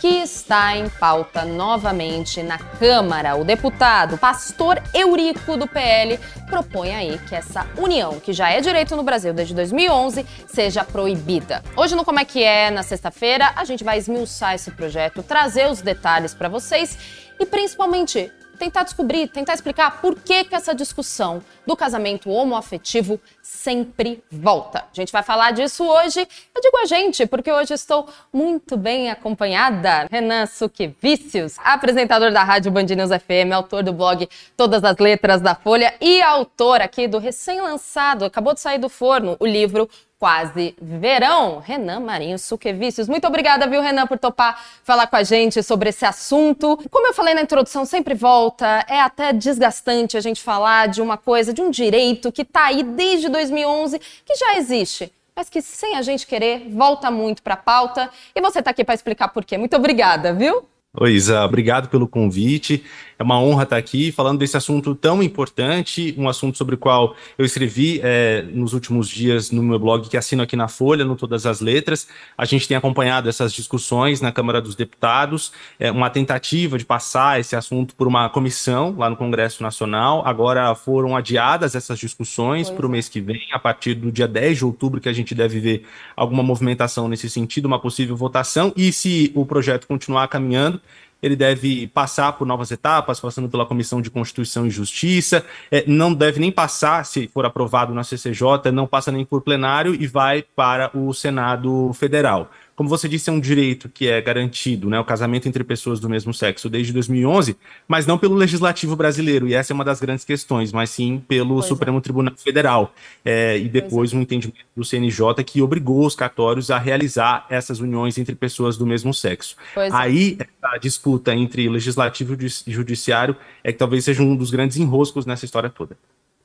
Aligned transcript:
que 0.00 0.08
está 0.22 0.76
em 0.76 0.88
pauta 0.88 1.44
novamente 1.44 2.42
na 2.42 2.58
Câmara. 2.58 3.36
O 3.36 3.44
deputado 3.44 4.18
Pastor 4.18 4.82
Eurico 4.92 5.56
do 5.56 5.66
PL 5.66 6.18
propõe 6.48 6.94
aí 6.94 7.18
que 7.28 7.34
essa 7.34 7.66
união, 7.76 8.20
que 8.20 8.32
já 8.32 8.50
é 8.50 8.60
direito 8.60 8.94
no 8.96 9.02
Brasil 9.02 9.32
desde 9.32 9.54
2011, 9.54 10.24
seja 10.46 10.84
proibida. 10.84 11.62
Hoje 11.76 11.94
no 11.94 12.04
Como 12.04 12.20
é 12.20 12.24
que 12.24 12.42
é, 12.42 12.70
na 12.70 12.82
sexta-feira, 12.82 13.52
a 13.56 13.64
gente 13.64 13.84
vai 13.84 13.98
esmiuçar 13.98 14.54
esse 14.54 14.70
projeto, 14.70 15.22
trazer 15.22 15.68
os 15.70 15.80
detalhes 15.80 16.34
para 16.34 16.48
vocês 16.48 16.98
e 17.38 17.44
principalmente 17.44 18.32
tentar 18.56 18.82
descobrir, 18.82 19.28
tentar 19.28 19.54
explicar 19.54 20.00
por 20.00 20.16
que, 20.16 20.44
que 20.44 20.54
essa 20.54 20.74
discussão 20.74 21.42
do 21.66 21.76
casamento 21.76 22.30
homoafetivo 22.30 23.20
sempre 23.42 24.22
volta. 24.30 24.80
A 24.80 24.94
gente 24.94 25.12
vai 25.12 25.22
falar 25.22 25.52
disso 25.52 25.84
hoje. 25.84 26.20
Eu 26.54 26.62
digo 26.62 26.78
a 26.78 26.86
gente, 26.86 27.26
porque 27.26 27.50
hoje 27.50 27.74
estou 27.74 28.08
muito 28.32 28.76
bem 28.76 29.10
acompanhada. 29.10 30.06
Renan 30.10 30.46
Suquevicius, 30.46 31.56
apresentador 31.64 32.32
da 32.32 32.42
Rádio 32.42 32.70
Band 32.70 32.84
News 32.84 33.10
FM, 33.10 33.52
autor 33.52 33.82
do 33.82 33.92
blog 33.92 34.28
Todas 34.56 34.82
as 34.84 34.96
Letras 34.98 35.40
da 35.40 35.54
Folha 35.54 35.94
e 36.00 36.22
autor 36.22 36.80
aqui 36.80 37.06
do 37.06 37.18
recém-lançado, 37.18 38.24
acabou 38.24 38.54
de 38.54 38.60
sair 38.60 38.78
do 38.78 38.88
forno, 38.88 39.36
o 39.38 39.46
livro 39.46 39.88
quase 40.18 40.74
verão. 40.80 41.58
Renan 41.58 42.00
Marinho 42.00 42.38
Suquevicius. 42.38 43.08
Muito 43.08 43.26
obrigada, 43.26 43.66
viu, 43.66 43.80
Renan, 43.80 44.06
por 44.06 44.18
topar 44.18 44.62
falar 44.82 45.06
com 45.06 45.16
a 45.16 45.22
gente 45.22 45.62
sobre 45.62 45.90
esse 45.90 46.04
assunto. 46.04 46.78
Como 46.90 47.06
eu 47.06 47.14
falei 47.14 47.34
na 47.34 47.42
introdução, 47.42 47.84
sempre 47.84 48.14
volta. 48.14 48.84
É 48.88 49.00
até 49.00 49.32
desgastante 49.32 50.16
a 50.16 50.20
gente 50.20 50.42
falar 50.42 50.88
de 50.88 51.02
uma 51.02 51.16
coisa, 51.16 51.52
de 51.52 51.60
um 51.60 51.70
direito 51.70 52.32
que 52.32 52.42
está 52.42 52.66
aí 52.66 52.82
desde 52.82 53.28
2011, 53.28 53.98
que 53.98 54.34
já 54.34 54.56
existe 54.56 55.12
mas 55.38 55.50
que 55.50 55.60
sem 55.60 55.94
a 55.96 56.00
gente 56.00 56.26
querer 56.26 56.66
volta 56.70 57.10
muito 57.10 57.42
para 57.42 57.52
a 57.52 57.58
pauta. 57.58 58.08
E 58.34 58.40
você 58.40 58.60
está 58.60 58.70
aqui 58.70 58.82
para 58.82 58.94
explicar 58.94 59.28
por 59.28 59.44
quê. 59.44 59.58
Muito 59.58 59.76
obrigada, 59.76 60.32
viu? 60.32 60.64
Oi, 60.98 61.12
Isa, 61.12 61.44
obrigado 61.44 61.90
pelo 61.90 62.08
convite. 62.08 62.82
É 63.18 63.22
uma 63.22 63.40
honra 63.40 63.62
estar 63.62 63.76
aqui 63.78 64.12
falando 64.12 64.38
desse 64.38 64.56
assunto 64.56 64.94
tão 64.94 65.22
importante, 65.22 66.14
um 66.18 66.28
assunto 66.28 66.58
sobre 66.58 66.74
o 66.74 66.78
qual 66.78 67.16
eu 67.38 67.46
escrevi 67.46 67.98
é, 68.02 68.42
nos 68.52 68.74
últimos 68.74 69.08
dias 69.08 69.50
no 69.50 69.62
meu 69.62 69.78
blog, 69.78 70.06
que 70.08 70.16
assino 70.18 70.42
aqui 70.42 70.54
na 70.54 70.68
Folha, 70.68 71.02
no 71.02 71.16
Todas 71.16 71.46
as 71.46 71.60
Letras. 71.60 72.06
A 72.36 72.44
gente 72.44 72.68
tem 72.68 72.76
acompanhado 72.76 73.28
essas 73.28 73.54
discussões 73.54 74.20
na 74.20 74.30
Câmara 74.30 74.60
dos 74.60 74.74
Deputados, 74.74 75.50
é, 75.80 75.90
uma 75.90 76.10
tentativa 76.10 76.76
de 76.76 76.84
passar 76.84 77.40
esse 77.40 77.56
assunto 77.56 77.94
por 77.94 78.06
uma 78.06 78.28
comissão 78.28 78.94
lá 78.98 79.08
no 79.08 79.16
Congresso 79.16 79.62
Nacional. 79.62 80.22
Agora 80.26 80.74
foram 80.74 81.16
adiadas 81.16 81.74
essas 81.74 81.98
discussões 81.98 82.68
para 82.68 82.84
o 82.84 82.88
é. 82.90 82.92
mês 82.92 83.08
que 83.08 83.20
vem, 83.20 83.40
a 83.52 83.58
partir 83.58 83.94
do 83.94 84.12
dia 84.12 84.28
10 84.28 84.58
de 84.58 84.64
outubro, 84.66 85.00
que 85.00 85.08
a 85.08 85.12
gente 85.12 85.34
deve 85.34 85.58
ver 85.58 85.86
alguma 86.14 86.42
movimentação 86.42 87.08
nesse 87.08 87.30
sentido, 87.30 87.64
uma 87.64 87.80
possível 87.80 88.14
votação. 88.14 88.74
E 88.76 88.92
se 88.92 89.32
o 89.34 89.46
projeto 89.46 89.86
continuar 89.86 90.28
caminhando, 90.28 90.80
ele 91.26 91.36
deve 91.36 91.86
passar 91.88 92.32
por 92.32 92.46
novas 92.46 92.70
etapas, 92.70 93.20
passando 93.20 93.48
pela 93.48 93.66
Comissão 93.66 94.00
de 94.00 94.10
Constituição 94.10 94.66
e 94.66 94.70
Justiça, 94.70 95.44
é, 95.70 95.84
não 95.86 96.14
deve 96.14 96.40
nem 96.40 96.50
passar, 96.50 97.04
se 97.04 97.28
for 97.28 97.44
aprovado 97.44 97.92
na 97.92 98.04
CCJ, 98.04 98.70
não 98.72 98.86
passa 98.86 99.12
nem 99.12 99.24
por 99.24 99.42
plenário 99.42 99.94
e 99.94 100.06
vai 100.06 100.42
para 100.42 100.90
o 100.96 101.12
Senado 101.12 101.92
Federal 101.94 102.50
como 102.76 102.90
você 102.90 103.08
disse, 103.08 103.30
é 103.30 103.32
um 103.32 103.40
direito 103.40 103.88
que 103.88 104.06
é 104.06 104.20
garantido, 104.20 104.90
né, 104.90 105.00
o 105.00 105.04
casamento 105.04 105.48
entre 105.48 105.64
pessoas 105.64 105.98
do 105.98 106.10
mesmo 106.10 106.34
sexo 106.34 106.68
desde 106.68 106.92
2011, 106.92 107.56
mas 107.88 108.06
não 108.06 108.18
pelo 108.18 108.34
legislativo 108.34 108.94
brasileiro, 108.94 109.48
e 109.48 109.54
essa 109.54 109.72
é 109.72 109.74
uma 109.74 109.84
das 109.84 109.98
grandes 109.98 110.26
questões, 110.26 110.72
mas 110.72 110.90
sim 110.90 111.22
pelo 111.26 111.54
pois 111.54 111.64
é. 111.64 111.68
Supremo 111.68 111.98
é. 111.98 112.00
Tribunal 112.02 112.34
Federal, 112.36 112.94
é, 113.24 113.58
e 113.58 113.66
depois 113.66 114.12
é. 114.12 114.16
um 114.16 114.20
entendimento 114.20 114.66
do 114.76 114.84
CNJ 114.84 115.42
que 115.44 115.62
obrigou 115.62 116.06
os 116.06 116.14
cartórios 116.14 116.70
a 116.70 116.78
realizar 116.78 117.46
essas 117.48 117.80
uniões 117.80 118.18
entre 118.18 118.34
pessoas 118.34 118.76
do 118.76 118.86
mesmo 118.86 119.14
sexo. 119.14 119.56
Pois 119.74 119.92
é. 119.92 119.96
Aí, 119.96 120.38
a 120.62 120.76
disputa 120.76 121.34
entre 121.34 121.68
legislativo 121.70 122.36
e 122.40 122.70
judiciário 122.70 123.34
é 123.64 123.72
que 123.72 123.78
talvez 123.78 124.04
seja 124.04 124.22
um 124.22 124.36
dos 124.36 124.50
grandes 124.50 124.76
enroscos 124.76 125.24
nessa 125.24 125.46
história 125.46 125.70
toda. 125.70 125.96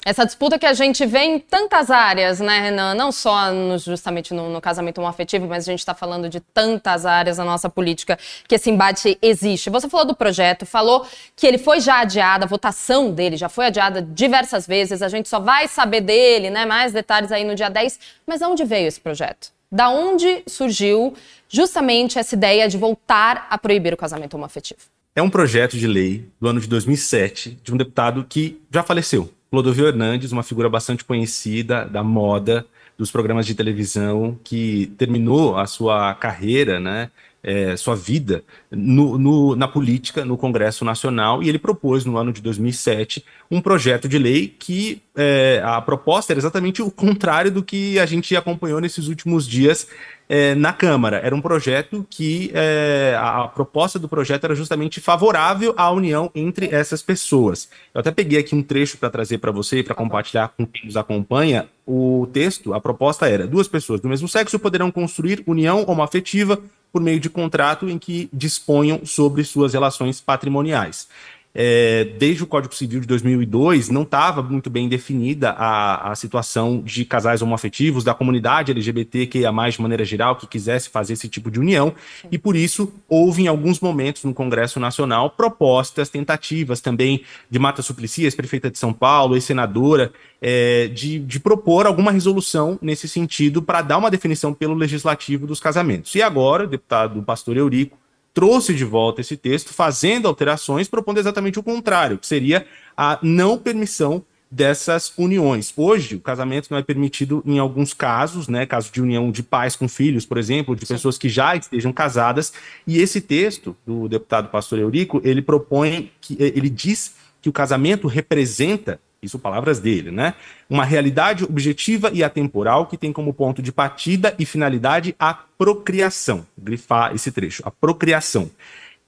Essa 0.03 0.25
disputa 0.25 0.57
que 0.57 0.65
a 0.65 0.73
gente 0.73 1.05
vê 1.05 1.19
em 1.19 1.37
tantas 1.39 1.91
áreas, 1.91 2.39
né, 2.39 2.59
Renan? 2.59 2.95
Não 2.95 3.11
só 3.11 3.51
no, 3.51 3.77
justamente 3.77 4.33
no, 4.33 4.49
no, 4.49 4.59
casamento 4.59 4.97
homoafetivo, 4.97 5.47
mas 5.47 5.67
a 5.67 5.71
gente 5.71 5.79
está 5.79 5.93
falando 5.93 6.27
de 6.27 6.39
tantas 6.39 7.05
áreas 7.05 7.37
da 7.37 7.45
nossa 7.45 7.69
política 7.69 8.17
que 8.47 8.55
esse 8.55 8.71
embate 8.71 9.15
existe. 9.21 9.69
Você 9.69 9.87
falou 9.87 10.07
do 10.07 10.15
projeto, 10.15 10.65
falou 10.65 11.05
que 11.35 11.45
ele 11.45 11.59
foi 11.59 11.79
já 11.79 11.99
adiado, 11.99 12.45
a 12.45 12.47
votação 12.47 13.11
dele 13.11 13.37
já 13.37 13.47
foi 13.47 13.67
adiada 13.67 14.01
diversas 14.01 14.65
vezes, 14.65 15.03
a 15.03 15.07
gente 15.07 15.29
só 15.29 15.39
vai 15.39 15.67
saber 15.67 16.01
dele, 16.01 16.49
né, 16.49 16.65
mais 16.65 16.91
detalhes 16.91 17.31
aí 17.31 17.43
no 17.43 17.53
dia 17.53 17.69
10. 17.69 17.99
Mas 18.25 18.39
de 18.39 18.45
onde 18.45 18.63
veio 18.63 18.87
esse 18.87 18.99
projeto? 18.99 19.51
Da 19.71 19.89
onde 19.89 20.41
surgiu 20.47 21.13
justamente 21.47 22.17
essa 22.17 22.33
ideia 22.33 22.67
de 22.67 22.75
voltar 22.75 23.45
a 23.51 23.57
proibir 23.57 23.93
o 23.93 23.97
casamento 23.97 24.33
homoafetivo? 24.33 24.79
É 25.15 25.21
um 25.21 25.29
projeto 25.29 25.77
de 25.77 25.85
lei 25.85 26.25
do 26.39 26.47
ano 26.47 26.59
de 26.59 26.67
2007 26.67 27.59
de 27.63 27.71
um 27.71 27.77
deputado 27.77 28.25
que 28.27 28.59
já 28.71 28.81
faleceu, 28.81 29.29
Clodovil 29.51 29.87
Hernandes, 29.87 30.31
uma 30.31 30.43
figura 30.43 30.69
bastante 30.69 31.03
conhecida 31.03 31.83
da 31.83 32.01
moda, 32.01 32.65
dos 32.97 33.11
programas 33.11 33.45
de 33.45 33.53
televisão, 33.53 34.39
que 34.45 34.93
terminou 34.97 35.57
a 35.57 35.67
sua 35.67 36.15
carreira, 36.15 36.79
né, 36.79 37.11
é, 37.43 37.75
sua 37.75 37.95
vida 37.95 38.45
no, 38.69 39.17
no, 39.17 39.55
na 39.55 39.67
política, 39.67 40.23
no 40.23 40.37
Congresso 40.37 40.85
Nacional, 40.85 41.43
e 41.43 41.49
ele 41.49 41.59
propôs, 41.59 42.05
no 42.05 42.17
ano 42.17 42.31
de 42.31 42.41
2007, 42.41 43.25
um 43.49 43.59
projeto 43.59 44.07
de 44.07 44.17
lei 44.17 44.47
que 44.47 45.01
é, 45.15 45.61
a 45.65 45.81
proposta 45.81 46.31
era 46.31 46.39
exatamente 46.39 46.81
o 46.81 46.89
contrário 46.89 47.51
do 47.51 47.61
que 47.61 47.99
a 47.99 48.05
gente 48.05 48.33
acompanhou 48.35 48.79
nesses 48.79 49.07
últimos 49.07 49.45
dias 49.45 49.87
é, 50.31 50.55
na 50.55 50.71
Câmara. 50.71 51.17
Era 51.17 51.35
um 51.35 51.41
projeto 51.41 52.07
que 52.09 52.49
é, 52.53 53.13
a, 53.19 53.49
proposta 53.49 53.99
do 53.99 54.07
projeto 54.07 54.45
era 54.45 54.55
justamente 54.55 55.01
favorável 55.01 55.73
à 55.75 55.91
união 55.91 56.31
entre 56.33 56.73
essas 56.73 57.01
pessoas. 57.01 57.67
Eu 57.93 57.99
até 57.99 58.11
peguei 58.11 58.39
aqui 58.39 58.55
um 58.55 58.63
trecho 58.63 58.97
para 58.97 59.09
trazer 59.09 59.39
para 59.39 59.51
você 59.51 59.79
e 59.79 59.83
para 59.83 59.93
compartilhar 59.93 60.47
com 60.55 60.65
quem 60.65 60.85
nos 60.85 60.95
acompanha. 60.95 61.67
O 61.85 62.29
texto, 62.31 62.73
a 62.73 62.79
proposta 62.79 63.27
era: 63.27 63.45
duas 63.45 63.67
pessoas 63.67 63.99
do 63.99 64.07
mesmo 64.07 64.29
sexo 64.29 64.57
poderão 64.57 64.89
construir 64.89 65.43
união 65.45 65.83
homoafetiva 65.85 66.57
por 66.93 67.01
meio 67.01 67.19
de 67.19 67.29
contrato 67.29 67.89
em 67.89 67.99
que 67.99 68.29
disponham 68.31 69.05
sobre 69.05 69.43
suas 69.43 69.73
relações 69.73 70.21
patrimoniais 70.21 71.09
é, 71.53 72.05
desde 72.17 72.43
o 72.43 72.47
Código 72.47 72.73
Civil 72.73 73.01
de 73.01 73.07
2002, 73.07 73.89
não 73.89 74.03
estava 74.03 74.41
muito 74.41 74.69
bem 74.69 74.87
definida 74.87 75.51
a, 75.51 76.11
a 76.11 76.15
situação 76.15 76.81
de 76.81 77.03
casais 77.03 77.41
homoafetivos, 77.41 78.03
da 78.03 78.13
comunidade 78.13 78.71
LGBT, 78.71 79.27
que 79.27 79.45
a 79.45 79.51
mais 79.51 79.75
de 79.75 79.81
maneira 79.81 80.05
geral, 80.05 80.35
que 80.35 80.47
quisesse 80.47 80.89
fazer 80.89 81.13
esse 81.13 81.27
tipo 81.27 81.51
de 81.51 81.59
união, 81.59 81.93
e 82.31 82.37
por 82.37 82.55
isso 82.55 82.93
houve 83.07 83.43
em 83.43 83.47
alguns 83.47 83.79
momentos 83.79 84.23
no 84.23 84.33
Congresso 84.33 84.79
Nacional 84.79 85.29
propostas, 85.31 86.09
tentativas 86.09 86.79
também 86.79 87.23
de 87.49 87.59
Mata 87.59 87.81
Suplicy, 87.81 88.23
ex-prefeita 88.23 88.71
de 88.71 88.77
São 88.77 88.93
Paulo, 88.93 89.35
ex-senadora, 89.35 90.11
é, 90.41 90.87
de, 90.87 91.19
de 91.19 91.39
propor 91.39 91.85
alguma 91.85 92.11
resolução 92.11 92.79
nesse 92.81 93.07
sentido 93.07 93.61
para 93.61 93.81
dar 93.81 93.97
uma 93.97 94.09
definição 94.09 94.53
pelo 94.53 94.73
legislativo 94.73 95.45
dos 95.45 95.59
casamentos. 95.59 96.15
E 96.15 96.21
agora, 96.21 96.65
deputado 96.65 97.21
Pastor 97.21 97.57
Eurico 97.57 98.00
trouxe 98.33 98.73
de 98.73 98.85
volta 98.85 99.21
esse 99.21 99.35
texto, 99.35 99.73
fazendo 99.73 100.27
alterações, 100.27 100.87
propondo 100.87 101.19
exatamente 101.19 101.59
o 101.59 101.63
contrário, 101.63 102.17
que 102.17 102.27
seria 102.27 102.65
a 102.95 103.19
não 103.21 103.57
permissão 103.57 104.23
dessas 104.49 105.13
uniões. 105.17 105.73
Hoje, 105.77 106.15
o 106.15 106.19
casamento 106.19 106.67
não 106.69 106.77
é 106.77 106.83
permitido 106.83 107.41
em 107.45 107.57
alguns 107.57 107.93
casos, 107.93 108.49
né, 108.49 108.65
caso 108.65 108.91
de 108.91 109.01
união 109.01 109.31
de 109.31 109.41
pais 109.41 109.77
com 109.77 109.87
filhos, 109.87 110.25
por 110.25 110.37
exemplo, 110.37 110.75
de 110.75 110.85
Sim. 110.85 110.95
pessoas 110.95 111.17
que 111.17 111.29
já 111.29 111.55
estejam 111.55 111.93
casadas, 111.93 112.51
e 112.85 112.99
esse 112.99 113.21
texto 113.21 113.75
do 113.85 114.09
deputado 114.09 114.49
pastor 114.49 114.77
Eurico, 114.79 115.21
ele 115.23 115.41
propõe 115.41 116.11
que 116.19 116.35
ele 116.39 116.69
diz 116.69 117.15
que 117.41 117.47
o 117.47 117.53
casamento 117.53 118.07
representa 118.07 118.99
isso 119.21 119.37
palavras 119.37 119.79
dele, 119.79 120.09
né? 120.09 120.33
Uma 120.67 120.83
realidade 120.83 121.43
objetiva 121.43 122.09
e 122.11 122.23
atemporal 122.23 122.87
que 122.87 122.97
tem 122.97 123.13
como 123.13 123.31
ponto 123.31 123.61
de 123.61 123.71
partida 123.71 124.35
e 124.39 124.45
finalidade 124.45 125.15
a 125.19 125.31
procriação. 125.31 126.45
Grifar 126.57 127.13
esse 127.13 127.31
trecho, 127.31 127.61
a 127.63 127.69
procriação. 127.69 128.49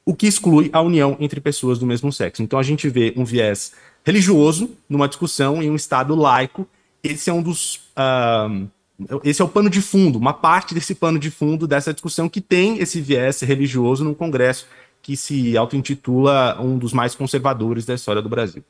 O 0.06 0.14
que 0.14 0.28
exclui 0.28 0.70
a 0.72 0.82
união 0.82 1.18
entre 1.20 1.42
pessoas 1.42 1.80
do 1.80 1.88
mesmo 1.88 2.14
sexo. 2.14 2.44
Então 2.44 2.60
a 2.60 2.64
gente 2.64 2.88
vê 2.90 3.12
um 3.18 3.26
viés 3.26 3.74
religioso 4.06 4.70
numa 4.88 5.08
discussão 5.08 5.64
em 5.64 5.72
um 5.72 5.76
Estado 5.76 6.14
laico. 6.14 6.68
Esse 7.04 7.32
é 7.32 7.34
um 7.34 7.42
dos. 7.42 7.78
Uh, 7.98 8.70
esse 9.24 9.42
é 9.42 9.46
o 9.46 9.50
pano 9.50 9.70
de 9.70 9.82
fundo, 9.82 10.20
uma 10.20 10.34
parte 10.34 10.76
desse 10.76 10.94
pano 10.94 11.18
de 11.18 11.32
fundo 11.32 11.66
dessa 11.66 11.92
discussão 11.92 12.30
que 12.30 12.40
tem 12.40 12.78
esse 12.78 13.02
viés 13.02 13.42
religioso 13.42 14.04
no 14.04 14.14
Congresso 14.14 14.68
que 15.02 15.18
se 15.18 15.58
auto-intitula 15.58 16.62
um 16.62 16.78
dos 16.78 16.94
mais 16.94 17.16
conservadores 17.16 17.86
da 17.86 17.96
história 17.96 18.22
do 18.22 18.30
Brasil. 18.30 18.64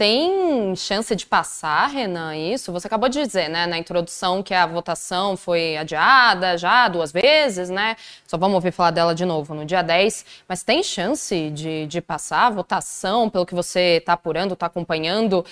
Tem 0.00 0.74
chance 0.76 1.14
de 1.14 1.26
passar, 1.26 1.86
Renan, 1.88 2.34
isso? 2.34 2.72
Você 2.72 2.86
acabou 2.86 3.06
de 3.06 3.22
dizer, 3.22 3.50
né, 3.50 3.66
na 3.66 3.76
introdução 3.76 4.42
que 4.42 4.54
a 4.54 4.64
votação 4.64 5.36
foi 5.36 5.76
adiada 5.76 6.56
já 6.56 6.88
duas 6.88 7.12
vezes, 7.12 7.68
né? 7.68 7.96
Só 8.26 8.38
vamos 8.38 8.54
ouvir 8.54 8.72
falar 8.72 8.92
dela 8.92 9.14
de 9.14 9.26
novo 9.26 9.54
no 9.54 9.62
dia 9.66 9.82
10. 9.82 10.24
Mas 10.48 10.62
tem 10.62 10.82
chance 10.82 11.50
de, 11.50 11.86
de 11.86 12.00
passar 12.00 12.46
a 12.46 12.50
votação, 12.50 13.28
pelo 13.28 13.44
que 13.44 13.54
você 13.54 13.98
está 13.98 14.14
apurando, 14.14 14.54
está 14.54 14.64
acompanhando? 14.64 15.44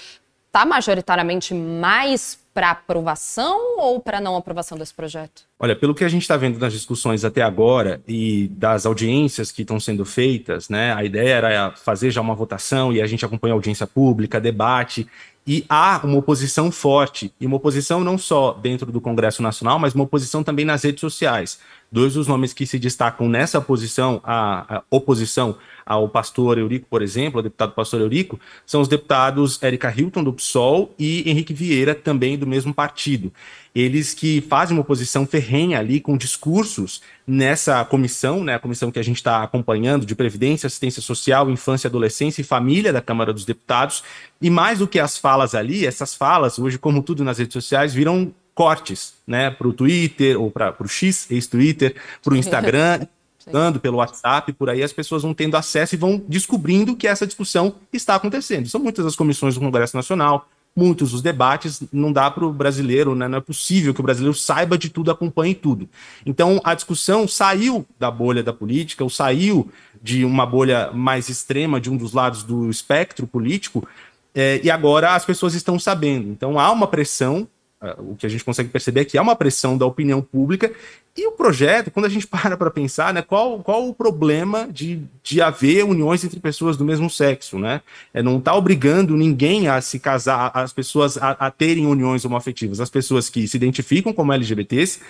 Está 0.48 0.64
majoritariamente 0.64 1.52
mais 1.52 2.38
para 2.54 2.70
aprovação 2.70 3.78
ou 3.78 4.00
para 4.00 4.20
não 4.20 4.34
aprovação 4.34 4.76
desse 4.76 4.92
projeto? 4.92 5.42
Olha, 5.60 5.76
pelo 5.76 5.94
que 5.94 6.02
a 6.02 6.08
gente 6.08 6.22
está 6.22 6.36
vendo 6.36 6.58
nas 6.58 6.72
discussões 6.72 7.24
até 7.24 7.42
agora 7.42 8.00
e 8.08 8.48
das 8.48 8.86
audiências 8.86 9.52
que 9.52 9.62
estão 9.62 9.78
sendo 9.78 10.04
feitas, 10.04 10.68
né? 10.68 10.92
A 10.94 11.04
ideia 11.04 11.34
era 11.34 11.70
fazer 11.72 12.10
já 12.10 12.20
uma 12.20 12.34
votação 12.34 12.92
e 12.92 13.00
a 13.00 13.06
gente 13.06 13.24
acompanha 13.24 13.52
a 13.52 13.56
audiência 13.56 13.86
pública, 13.86 14.40
debate, 14.40 15.06
e 15.46 15.64
há 15.66 16.00
uma 16.04 16.18
oposição 16.18 16.70
forte, 16.70 17.32
e 17.40 17.46
uma 17.46 17.56
oposição 17.56 18.00
não 18.00 18.18
só 18.18 18.52
dentro 18.52 18.92
do 18.92 19.00
Congresso 19.00 19.42
Nacional, 19.42 19.78
mas 19.78 19.94
uma 19.94 20.04
oposição 20.04 20.44
também 20.44 20.64
nas 20.64 20.82
redes 20.82 21.00
sociais. 21.00 21.58
Dois 21.90 22.12
dos 22.12 22.26
nomes 22.26 22.52
que 22.52 22.66
se 22.66 22.78
destacam 22.78 23.30
nessa 23.30 23.58
posição, 23.58 24.20
a, 24.22 24.76
a 24.76 24.82
oposição 24.90 25.56
ao 25.88 26.06
pastor 26.06 26.58
Eurico, 26.58 26.86
por 26.90 27.00
exemplo, 27.00 27.38
ao 27.38 27.42
deputado 27.42 27.72
pastor 27.72 28.02
Eurico, 28.02 28.38
são 28.66 28.82
os 28.82 28.88
deputados 28.88 29.58
Érica 29.62 29.92
Hilton, 29.96 30.22
do 30.22 30.34
PSOL, 30.34 30.94
e 30.98 31.28
Henrique 31.28 31.54
Vieira, 31.54 31.94
também 31.94 32.36
do 32.36 32.46
mesmo 32.46 32.74
partido. 32.74 33.32
Eles 33.74 34.12
que 34.12 34.42
fazem 34.42 34.76
uma 34.76 34.82
oposição 34.82 35.26
ferrenha 35.26 35.78
ali, 35.78 35.98
com 35.98 36.14
discursos 36.18 37.00
nessa 37.26 37.82
comissão, 37.86 38.44
né, 38.44 38.54
a 38.54 38.58
comissão 38.58 38.90
que 38.90 38.98
a 38.98 39.02
gente 39.02 39.16
está 39.16 39.42
acompanhando, 39.42 40.04
de 40.04 40.14
Previdência, 40.14 40.66
Assistência 40.66 41.00
Social, 41.00 41.48
Infância, 41.48 41.88
Adolescência 41.88 42.42
e 42.42 42.44
Família 42.44 42.92
da 42.92 43.00
Câmara 43.00 43.32
dos 43.32 43.46
Deputados, 43.46 44.04
e 44.42 44.50
mais 44.50 44.80
do 44.80 44.86
que 44.86 45.00
as 45.00 45.16
falas 45.16 45.54
ali, 45.54 45.86
essas 45.86 46.14
falas, 46.14 46.58
hoje, 46.58 46.78
como 46.78 47.02
tudo 47.02 47.24
nas 47.24 47.38
redes 47.38 47.54
sociais, 47.54 47.94
viram 47.94 48.30
cortes, 48.54 49.14
né, 49.26 49.50
para 49.50 49.68
o 49.68 49.72
Twitter, 49.72 50.38
ou 50.38 50.50
para 50.50 50.74
o 50.80 50.88
X, 50.88 51.30
ex-Twitter, 51.30 51.94
para 52.22 52.34
o 52.34 52.36
Instagram, 52.38 53.06
dando 53.50 53.80
pelo 53.80 53.98
WhatsApp, 53.98 54.52
por 54.52 54.70
aí 54.70 54.82
as 54.82 54.92
pessoas 54.92 55.22
vão 55.22 55.34
tendo 55.34 55.56
acesso 55.56 55.94
e 55.94 55.98
vão 55.98 56.22
descobrindo 56.28 56.96
que 56.96 57.06
essa 57.06 57.26
discussão 57.26 57.74
está 57.92 58.14
acontecendo. 58.14 58.68
São 58.68 58.80
muitas 58.80 59.06
as 59.06 59.16
comissões 59.16 59.54
do 59.54 59.60
Congresso 59.60 59.96
Nacional, 59.96 60.48
muitos 60.76 61.12
os 61.12 61.20
debates, 61.20 61.82
não 61.92 62.12
dá 62.12 62.30
para 62.30 62.44
o 62.44 62.52
brasileiro, 62.52 63.14
né, 63.14 63.26
não 63.26 63.38
é 63.38 63.40
possível 63.40 63.92
que 63.92 64.00
o 64.00 64.02
brasileiro 64.02 64.34
saiba 64.34 64.78
de 64.78 64.88
tudo, 64.88 65.10
acompanhe 65.10 65.54
tudo. 65.54 65.88
Então 66.24 66.60
a 66.62 66.74
discussão 66.74 67.26
saiu 67.26 67.84
da 67.98 68.10
bolha 68.10 68.42
da 68.42 68.52
política, 68.52 69.02
ou 69.02 69.10
saiu 69.10 69.68
de 70.00 70.24
uma 70.24 70.46
bolha 70.46 70.92
mais 70.92 71.28
extrema 71.28 71.80
de 71.80 71.90
um 71.90 71.96
dos 71.96 72.12
lados 72.12 72.44
do 72.44 72.70
espectro 72.70 73.26
político, 73.26 73.86
é, 74.34 74.60
e 74.62 74.70
agora 74.70 75.14
as 75.14 75.24
pessoas 75.24 75.54
estão 75.54 75.78
sabendo. 75.78 76.28
Então 76.28 76.60
há 76.60 76.70
uma 76.70 76.86
pressão 76.86 77.48
o 77.98 78.16
que 78.16 78.26
a 78.26 78.28
gente 78.28 78.44
consegue 78.44 78.68
perceber 78.68 79.00
é 79.00 79.04
que 79.04 79.16
há 79.16 79.22
uma 79.22 79.36
pressão 79.36 79.78
da 79.78 79.86
opinião 79.86 80.20
pública 80.20 80.72
e 81.16 81.26
o 81.26 81.32
projeto, 81.32 81.90
quando 81.90 82.06
a 82.06 82.08
gente 82.08 82.26
para 82.28 82.56
para 82.56 82.70
pensar, 82.70 83.12
né, 83.12 83.22
qual, 83.22 83.60
qual 83.60 83.88
o 83.88 83.94
problema 83.94 84.68
de, 84.70 85.02
de 85.22 85.40
haver 85.40 85.84
uniões 85.84 86.24
entre 86.24 86.40
pessoas 86.40 86.76
do 86.76 86.84
mesmo 86.84 87.08
sexo, 87.08 87.58
né? 87.58 87.80
É, 88.12 88.22
não 88.22 88.38
está 88.38 88.54
obrigando 88.54 89.16
ninguém 89.16 89.68
a 89.68 89.80
se 89.80 89.98
casar, 89.98 90.50
as 90.54 90.72
pessoas 90.72 91.16
a, 91.16 91.30
a 91.32 91.50
terem 91.50 91.86
uniões 91.86 92.24
homoafetivas, 92.24 92.80
as 92.80 92.90
pessoas 92.90 93.28
que 93.28 93.46
se 93.46 93.56
identificam 93.56 94.12
como 94.12 94.32
LGBTs, 94.32 95.00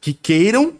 que 0.00 0.12
queiram 0.12 0.74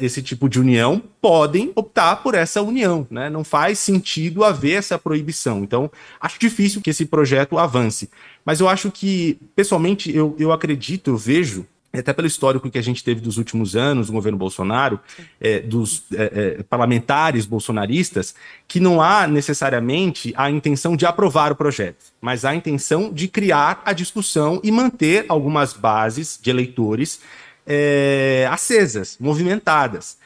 esse 0.00 0.22
tipo 0.22 0.48
de 0.48 0.60
união 0.60 1.02
podem 1.20 1.72
optar 1.74 2.16
por 2.16 2.34
essa 2.34 2.60
união, 2.62 3.06
né? 3.10 3.30
Não 3.30 3.44
faz 3.44 3.78
sentido 3.78 4.44
haver 4.44 4.78
essa 4.78 4.98
proibição. 4.98 5.60
Então, 5.60 5.90
acho 6.20 6.38
difícil 6.38 6.80
que 6.80 6.90
esse 6.90 7.06
projeto 7.06 7.58
avance. 7.58 8.10
Mas 8.44 8.60
eu 8.60 8.68
acho 8.68 8.90
que, 8.90 9.38
pessoalmente, 9.54 10.14
eu, 10.14 10.34
eu 10.38 10.52
acredito, 10.52 11.10
eu 11.10 11.16
vejo, 11.16 11.66
até 11.92 12.12
pelo 12.12 12.26
histórico 12.26 12.70
que 12.70 12.78
a 12.78 12.82
gente 12.82 13.02
teve 13.02 13.20
dos 13.20 13.38
últimos 13.38 13.74
anos, 13.74 14.08
do 14.08 14.12
governo 14.12 14.36
Bolsonaro, 14.36 15.00
é, 15.40 15.60
dos 15.60 16.04
é, 16.12 16.56
é, 16.58 16.62
parlamentares 16.62 17.46
bolsonaristas, 17.46 18.34
que 18.66 18.78
não 18.78 19.00
há 19.00 19.26
necessariamente 19.26 20.32
a 20.36 20.50
intenção 20.50 20.96
de 20.96 21.06
aprovar 21.06 21.50
o 21.50 21.56
projeto, 21.56 22.04
mas 22.20 22.44
a 22.44 22.54
intenção 22.54 23.12
de 23.12 23.26
criar 23.26 23.82
a 23.84 23.92
discussão 23.92 24.60
e 24.62 24.70
manter 24.70 25.24
algumas 25.28 25.72
bases 25.72 26.38
de 26.40 26.50
eleitores 26.50 27.20
é, 27.68 28.48
acesas, 28.50 29.18
movimentadas. 29.20 30.16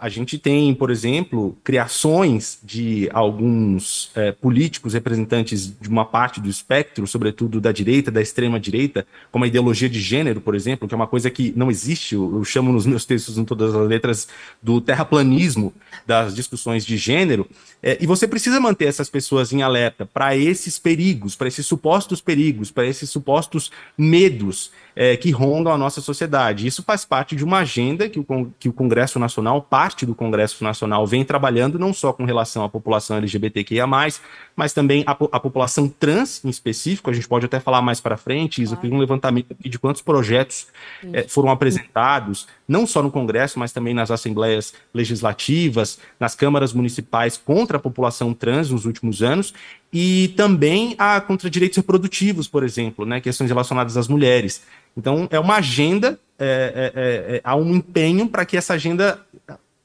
A 0.00 0.08
gente 0.08 0.38
tem, 0.38 0.74
por 0.74 0.90
exemplo, 0.90 1.58
criações 1.62 2.58
de 2.64 3.06
alguns 3.12 4.10
é, 4.14 4.32
políticos 4.32 4.94
representantes 4.94 5.70
de 5.78 5.90
uma 5.90 6.06
parte 6.06 6.40
do 6.40 6.48
espectro, 6.48 7.06
sobretudo 7.06 7.60
da 7.60 7.70
direita, 7.70 8.10
da 8.10 8.22
extrema 8.22 8.58
direita, 8.58 9.06
como 9.30 9.44
a 9.44 9.46
ideologia 9.46 9.90
de 9.90 10.00
gênero, 10.00 10.40
por 10.40 10.54
exemplo, 10.54 10.88
que 10.88 10.94
é 10.94 10.96
uma 10.96 11.06
coisa 11.06 11.28
que 11.28 11.52
não 11.54 11.70
existe, 11.70 12.14
eu, 12.14 12.34
eu 12.36 12.44
chamo 12.44 12.72
nos 12.72 12.86
meus 12.86 13.04
textos 13.04 13.36
em 13.36 13.44
todas 13.44 13.74
as 13.74 13.86
letras 13.86 14.26
do 14.62 14.80
terraplanismo 14.80 15.70
das 16.06 16.34
discussões 16.34 16.86
de 16.86 16.96
gênero, 16.96 17.46
é, 17.82 17.98
e 18.00 18.06
você 18.06 18.26
precisa 18.26 18.58
manter 18.58 18.86
essas 18.86 19.10
pessoas 19.10 19.52
em 19.52 19.60
alerta 19.60 20.06
para 20.06 20.34
esses 20.34 20.78
perigos, 20.78 21.36
para 21.36 21.48
esses 21.48 21.66
supostos 21.66 22.22
perigos, 22.22 22.70
para 22.70 22.86
esses 22.86 23.10
supostos 23.10 23.70
medos 23.98 24.70
é, 24.94 25.16
que 25.16 25.30
rondam 25.30 25.72
a 25.72 25.78
nossa 25.78 26.00
sociedade. 26.00 26.66
Isso 26.66 26.82
faz 26.82 27.04
parte 27.04 27.34
de 27.34 27.44
uma 27.44 27.58
agenda 27.58 28.08
que 28.08 28.18
o, 28.18 28.52
que 28.58 28.68
o 28.68 28.72
Congresso 28.72 29.18
Nacional, 29.18 29.62
parte 29.62 29.89
do 30.06 30.14
Congresso 30.14 30.62
Nacional, 30.64 31.06
vem 31.06 31.24
trabalhando 31.24 31.78
não 31.78 31.92
só 31.92 32.12
com 32.12 32.24
relação 32.24 32.64
à 32.64 32.68
população 32.68 33.16
LGBTQIA, 33.16 33.86
mas 33.86 34.72
também 34.72 35.02
a, 35.06 35.12
a 35.12 35.40
população 35.40 35.88
trans 35.88 36.44
em 36.44 36.48
específico. 36.48 37.10
A 37.10 37.12
gente 37.12 37.28
pode 37.28 37.46
até 37.46 37.58
falar 37.58 37.82
mais 37.82 38.00
para 38.00 38.16
frente. 38.16 38.62
Isso, 38.62 38.74
eu 38.74 38.78
fiz 38.78 38.90
um 38.90 38.98
levantamento 38.98 39.52
aqui 39.52 39.68
de 39.68 39.78
quantos 39.78 40.02
projetos 40.02 40.66
é, 41.12 41.22
foram 41.22 41.50
apresentados, 41.50 42.46
não 42.68 42.86
só 42.86 43.02
no 43.02 43.10
Congresso, 43.10 43.58
mas 43.58 43.72
também 43.72 43.94
nas 43.94 44.10
assembleias 44.10 44.74
legislativas, 44.92 45.98
nas 46.18 46.34
câmaras 46.34 46.72
municipais 46.72 47.36
contra 47.36 47.76
a 47.76 47.80
população 47.80 48.34
trans 48.34 48.70
nos 48.70 48.84
últimos 48.84 49.22
anos 49.22 49.54
e 49.92 50.28
também 50.36 50.94
a 50.98 51.20
contra 51.20 51.50
direitos 51.50 51.76
reprodutivos, 51.76 52.46
por 52.46 52.62
exemplo, 52.62 53.04
né, 53.04 53.20
questões 53.20 53.50
relacionadas 53.50 53.96
às 53.96 54.06
mulheres. 54.06 54.62
Então, 54.96 55.28
é 55.30 55.38
uma 55.38 55.56
agenda, 55.56 56.18
é, 56.38 56.92
é, 56.94 57.36
é 57.36 57.40
há 57.42 57.56
um 57.56 57.74
empenho 57.74 58.28
para 58.28 58.44
que 58.44 58.56
essa 58.56 58.74
agenda 58.74 59.20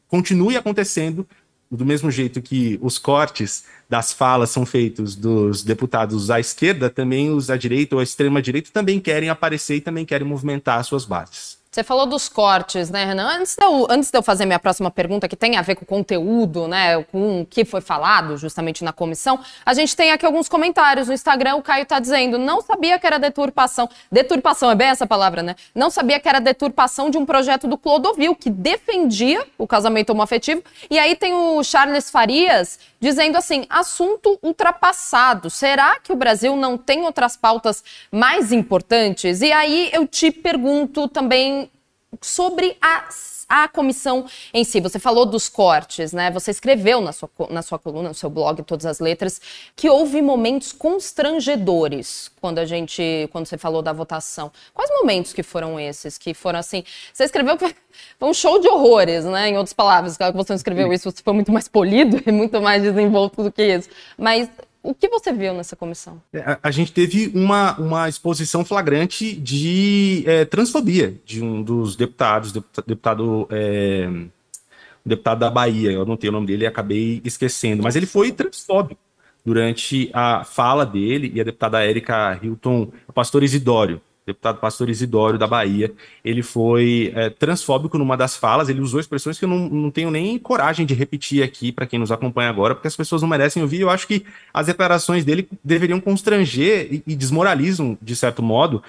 continue 0.08 0.58
acontecendo 0.58 1.28
do 1.70 1.86
mesmo 1.86 2.12
jeito 2.12 2.42
que 2.42 2.80
os 2.82 2.98
cortes 2.98 3.66
das 3.90 4.14
falas 4.14 4.50
são 4.50 4.66
feitos 4.66 5.16
dos 5.16 5.64
deputados 5.64 6.30
à 6.30 6.40
esquerda, 6.40 6.90
também 6.90 7.32
os 7.32 7.50
à 7.50 7.58
direita 7.58 7.96
ou 7.96 8.00
à 8.00 8.04
extrema 8.04 8.42
direita 8.42 8.70
também 8.72 9.00
querem 9.00 9.30
aparecer 9.30 9.76
e 9.78 9.82
também 9.82 10.06
querem 10.06 10.28
movimentar 10.28 10.84
suas 10.84 11.06
bases. 11.06 11.58
Você 11.76 11.84
falou 11.84 12.06
dos 12.06 12.30
cortes, 12.30 12.90
né, 12.90 13.04
Renan? 13.04 13.28
Antes 13.28 13.58
de, 13.58 13.66
eu, 13.66 13.86
antes 13.90 14.10
de 14.10 14.18
eu 14.18 14.24
fazer 14.24 14.46
minha 14.46 14.58
próxima 14.58 14.90
pergunta, 14.90 15.28
que 15.28 15.36
tem 15.36 15.58
a 15.58 15.62
ver 15.62 15.76
com 15.76 15.84
o 15.84 15.86
conteúdo, 15.86 16.70
né, 16.70 17.04
com 17.04 17.42
o 17.42 17.46
que 17.46 17.66
foi 17.66 17.82
falado 17.82 18.38
justamente 18.38 18.82
na 18.82 18.94
comissão, 18.94 19.42
a 19.66 19.74
gente 19.74 19.94
tem 19.94 20.14
aqui 20.14 20.26
alguns 20.26 20.48
comentários 20.48 21.10
no 21.10 21.14
Instagram. 21.14 21.56
O 21.56 21.62
Caio 21.62 21.84
está 21.84 22.00
dizendo: 22.00 22.38
não 22.38 22.62
sabia 22.62 22.98
que 22.98 23.06
era 23.06 23.20
deturpação. 23.20 23.90
Deturpação 24.10 24.72
é 24.72 24.76
bem 24.76 24.88
essa 24.88 25.06
palavra, 25.06 25.44
né? 25.44 25.54
Não 25.76 25.90
sabia 25.90 26.18
que 26.18 26.30
era 26.30 26.40
deturpação 26.40 27.10
de 27.10 27.18
um 27.18 27.26
projeto 27.26 27.68
do 27.68 27.78
Clodovil, 27.78 28.34
que 28.36 28.50
defendia 28.50 29.46
o 29.58 29.68
casamento 29.68 30.12
homoafetivo. 30.12 30.64
E 30.90 30.98
aí 30.98 31.14
tem 31.14 31.34
o 31.34 31.62
Charles 31.62 32.10
Farias 32.10 32.80
dizendo 33.02 33.38
assim: 33.38 33.66
assunto 33.70 34.40
ultrapassado. 34.42 35.50
Será 35.50 36.00
que 36.00 36.14
o 36.14 36.16
Brasil 36.16 36.56
não 36.56 36.78
tem 36.78 37.02
outras 37.02 37.36
pautas 37.36 37.84
mais 38.10 38.54
importantes? 38.54 39.42
E 39.42 39.52
aí 39.52 39.90
eu 39.92 40.08
te 40.08 40.32
pergunto 40.32 41.10
também 41.10 41.65
sobre 42.22 42.78
a, 42.82 43.08
a 43.48 43.68
comissão 43.68 44.26
em 44.54 44.64
si. 44.64 44.80
Você 44.80 45.00
falou 45.00 45.26
dos 45.26 45.48
cortes, 45.48 46.12
né? 46.14 46.32
Você 46.32 46.52
escreveu 46.52 47.02
na 47.02 47.12
sua, 47.12 47.30
na 47.50 47.62
sua 47.62 47.80
coluna, 47.80 48.10
no 48.10 48.16
seu 48.16 48.30
blog, 48.30 48.62
Todas 48.64 48.86
as 48.86 49.00
Letras, 49.00 49.40
que 49.76 49.90
houve 49.90 50.22
momentos 50.22 50.72
constrangedores 50.72 52.32
quando 52.42 52.60
a 52.60 52.66
gente, 52.66 53.30
quando 53.32 53.46
você 53.46 53.58
falou 53.58 53.82
da 53.82 53.94
votação. 53.94 54.52
Quais 54.74 54.90
momentos 54.90 55.34
que 55.34 55.44
foram 55.44 55.80
esses? 55.80 56.18
Que 56.18 56.34
foram 56.34 56.60
assim. 56.60 56.84
Você 57.14 57.24
escreveu 57.24 57.58
que 57.58 57.66
foi 58.20 58.30
um 58.30 58.34
show 58.34 58.60
de 58.60 58.68
horrores, 58.68 59.26
né? 59.26 59.50
Em 59.50 59.58
outras 59.58 59.74
palavras, 59.74 60.18
claro 60.18 60.34
que 60.34 60.38
você 60.38 60.54
não 60.54 60.58
escreveu 60.58 60.92
isso, 60.92 61.10
você 61.10 61.22
foi 61.24 61.34
muito 61.34 61.52
mais 61.52 61.68
polido 61.68 62.22
e 62.26 62.32
muito 62.32 62.62
mais 62.62 62.82
desenvolto 62.82 63.44
do 63.44 63.52
que 63.52 63.64
isso. 63.64 63.90
Mas 64.18 64.50
o 64.86 64.94
que 64.94 65.10
você 65.10 65.34
viu 65.34 65.54
nessa 65.54 65.76
comissão? 65.76 66.22
É, 66.32 66.40
a, 66.40 66.60
a 66.64 66.72
gente 66.72 66.92
teve 66.92 67.32
uma, 67.34 67.78
uma 67.78 68.08
exposição 68.08 68.64
flagrante 68.64 69.34
de 69.36 70.24
é, 70.28 70.46
transfobia 70.46 71.16
de 71.26 71.44
um 71.44 71.62
dos 71.62 71.96
deputados, 71.96 72.52
deputado, 72.52 72.86
deputado, 72.86 73.48
é, 73.50 74.10
deputado 75.06 75.40
da 75.40 75.50
Bahia, 75.50 75.92
eu 75.92 76.06
não 76.06 76.16
tenho 76.16 76.32
o 76.32 76.36
nome 76.36 76.48
dele 76.48 76.66
e 76.66 76.68
acabei 76.68 77.22
esquecendo, 77.26 77.84
mas 77.84 77.96
ele 77.96 78.06
foi 78.06 78.32
transfóbico 78.32 79.02
durante 79.44 80.10
a 80.14 80.44
fala 80.44 80.86
dele 80.86 81.32
e 81.34 81.42
a 81.42 81.44
deputada 81.44 81.84
Érica 81.84 82.40
Hilton, 82.42 82.92
o 83.08 83.14
pastor 83.14 83.44
Isidório, 83.44 84.02
deputado 84.26 84.60
pastor 84.60 84.90
Isidório 84.90 85.38
da 85.38 85.46
Bahia, 85.46 85.94
ele 86.24 86.42
foi 86.42 87.12
é, 87.16 87.30
transfóbico 87.30 87.98
numa 87.98 88.18
das 88.18 88.36
falas, 88.36 88.70
ele 88.70 88.82
usou 88.82 89.00
expressões 89.00 89.38
que 89.38 89.46
eu 89.46 89.50
não, 89.50 89.70
não 89.70 89.92
tenho 89.92 90.10
nem 90.10 90.40
coragem 90.40 90.86
de 90.86 90.96
repetir 90.96 91.44
aqui 91.44 91.72
para 91.72 91.86
quem 91.86 92.00
nos 92.00 92.12
acompanha 92.12 92.50
agora, 92.50 92.74
porque 92.74 92.88
as 92.88 92.96
pessoas 92.96 93.22
não 93.22 93.30
merecem 93.30 93.62
ouvir. 93.62 93.82
Eu 93.82 93.90
acho 93.90 94.08
que 94.08 94.26
as 94.52 94.66
declarações 94.66 95.24
dele 95.24 95.48
deveriam 95.64 96.00
constranger 96.02 96.88
e, 96.92 97.04
e 97.06 97.16
desmoralizam, 97.16 97.98
de 98.02 98.16
certo 98.16 98.42
modo, 98.42 98.82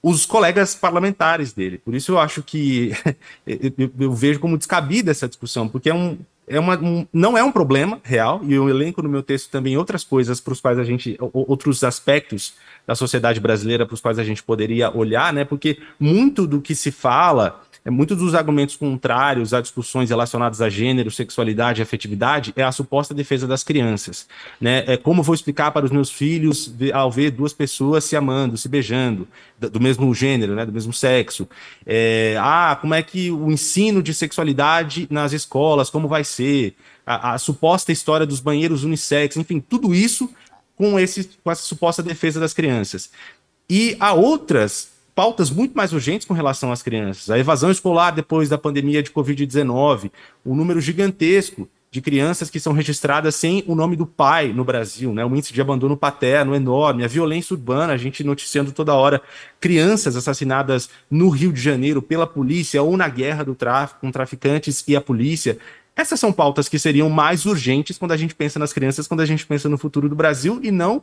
os 0.00 0.26
colegas 0.26 0.74
parlamentares 0.74 1.52
dele. 1.52 1.78
Por 1.78 1.94
isso 1.94 2.12
eu 2.12 2.18
acho 2.20 2.42
que 2.42 2.92
eu, 3.46 3.90
eu, 3.98 4.12
vejo 4.12 4.38
como 4.38 4.58
descabida 4.58 5.10
essa 5.10 5.26
discussão, 5.26 5.66
porque 5.66 5.90
é 5.90 5.94
um, 5.94 6.18
é 6.46 6.60
uma, 6.60 6.78
um, 6.78 7.06
não 7.12 7.36
é 7.36 7.42
um 7.42 7.50
problema 7.50 8.00
real, 8.02 8.40
e 8.44 8.52
eu 8.52 8.68
elenco 8.68 9.02
no 9.02 9.08
meu 9.08 9.22
texto 9.22 9.50
também 9.50 9.76
outras 9.76 10.04
coisas 10.04 10.40
para 10.40 10.52
os 10.52 10.60
quais 10.60 10.78
a 10.78 10.84
gente, 10.84 11.16
outros 11.32 11.82
aspectos 11.82 12.54
da 12.86 12.94
sociedade 12.94 13.40
brasileira 13.40 13.86
para 13.86 13.94
os 13.94 14.00
quais 14.00 14.18
a 14.18 14.24
gente 14.24 14.42
poderia 14.42 14.94
olhar, 14.94 15.32
né? 15.32 15.44
Porque 15.44 15.78
muito 15.98 16.46
do 16.46 16.60
que 16.60 16.74
se 16.74 16.90
fala 16.90 17.62
muitos 17.90 18.16
dos 18.16 18.34
argumentos 18.34 18.76
contrários 18.76 19.52
a 19.52 19.60
discussões 19.60 20.08
relacionadas 20.08 20.62
a 20.62 20.70
gênero, 20.70 21.10
sexualidade 21.10 21.80
e 21.80 21.82
afetividade 21.82 22.52
é 22.56 22.62
a 22.62 22.72
suposta 22.72 23.12
defesa 23.12 23.46
das 23.46 23.62
crianças. 23.62 24.26
Né? 24.58 24.84
É 24.86 24.96
como 24.96 25.22
vou 25.22 25.34
explicar 25.34 25.70
para 25.70 25.84
os 25.84 25.92
meus 25.92 26.10
filhos 26.10 26.74
ao 26.94 27.10
ver 27.10 27.30
duas 27.30 27.52
pessoas 27.52 28.04
se 28.04 28.16
amando, 28.16 28.56
se 28.56 28.70
beijando, 28.70 29.28
do 29.58 29.78
mesmo 29.78 30.14
gênero, 30.14 30.54
né? 30.54 30.64
do 30.64 30.72
mesmo 30.72 30.94
sexo. 30.94 31.46
É, 31.84 32.36
ah, 32.40 32.78
como 32.80 32.94
é 32.94 33.02
que 33.02 33.30
o 33.30 33.52
ensino 33.52 34.02
de 34.02 34.14
sexualidade 34.14 35.06
nas 35.10 35.34
escolas, 35.34 35.90
como 35.90 36.08
vai 36.08 36.24
ser? 36.24 36.74
A, 37.06 37.34
a 37.34 37.38
suposta 37.38 37.92
história 37.92 38.24
dos 38.24 38.40
banheiros 38.40 38.82
unissex, 38.82 39.36
enfim, 39.36 39.60
tudo 39.60 39.94
isso 39.94 40.30
com, 40.74 40.98
esse, 40.98 41.28
com 41.44 41.50
essa 41.50 41.62
suposta 41.62 42.02
defesa 42.02 42.40
das 42.40 42.54
crianças. 42.54 43.10
E 43.68 43.94
há 44.00 44.14
outras 44.14 44.93
pautas 45.14 45.50
muito 45.50 45.76
mais 45.76 45.92
urgentes 45.92 46.26
com 46.26 46.34
relação 46.34 46.72
às 46.72 46.82
crianças. 46.82 47.30
A 47.30 47.38
evasão 47.38 47.70
escolar 47.70 48.10
depois 48.10 48.48
da 48.48 48.58
pandemia 48.58 49.02
de 49.02 49.10
Covid-19, 49.10 50.10
o 50.44 50.54
número 50.54 50.80
gigantesco 50.80 51.68
de 51.94 52.00
crianças 52.00 52.50
que 52.50 52.58
são 52.58 52.72
registradas 52.72 53.36
sem 53.36 53.62
o 53.68 53.74
nome 53.76 53.94
do 53.94 54.04
pai 54.04 54.52
no 54.52 54.64
Brasil, 54.64 55.14
né? 55.14 55.24
O 55.24 55.28
índice 55.28 55.52
de 55.52 55.60
abandono 55.60 55.96
paterno 55.96 56.52
enorme, 56.52 57.04
a 57.04 57.06
violência 57.06 57.54
urbana, 57.54 57.92
a 57.92 57.96
gente 57.96 58.24
noticiando 58.24 58.72
toda 58.72 58.94
hora 58.94 59.22
crianças 59.60 60.16
assassinadas 60.16 60.90
no 61.08 61.28
Rio 61.28 61.52
de 61.52 61.60
Janeiro 61.60 62.02
pela 62.02 62.26
polícia 62.26 62.82
ou 62.82 62.96
na 62.96 63.08
guerra 63.08 63.44
do 63.44 63.54
tráfico 63.54 64.00
com 64.00 64.10
traficantes 64.10 64.82
e 64.88 64.96
a 64.96 65.00
polícia. 65.00 65.56
Essas 65.94 66.18
são 66.18 66.32
pautas 66.32 66.68
que 66.68 66.80
seriam 66.80 67.08
mais 67.08 67.46
urgentes 67.46 67.96
quando 67.96 68.10
a 68.10 68.16
gente 68.16 68.34
pensa 68.34 68.58
nas 68.58 68.72
crianças, 68.72 69.06
quando 69.06 69.20
a 69.20 69.26
gente 69.26 69.46
pensa 69.46 69.68
no 69.68 69.78
futuro 69.78 70.08
do 70.08 70.16
Brasil 70.16 70.58
e 70.64 70.72
não 70.72 71.00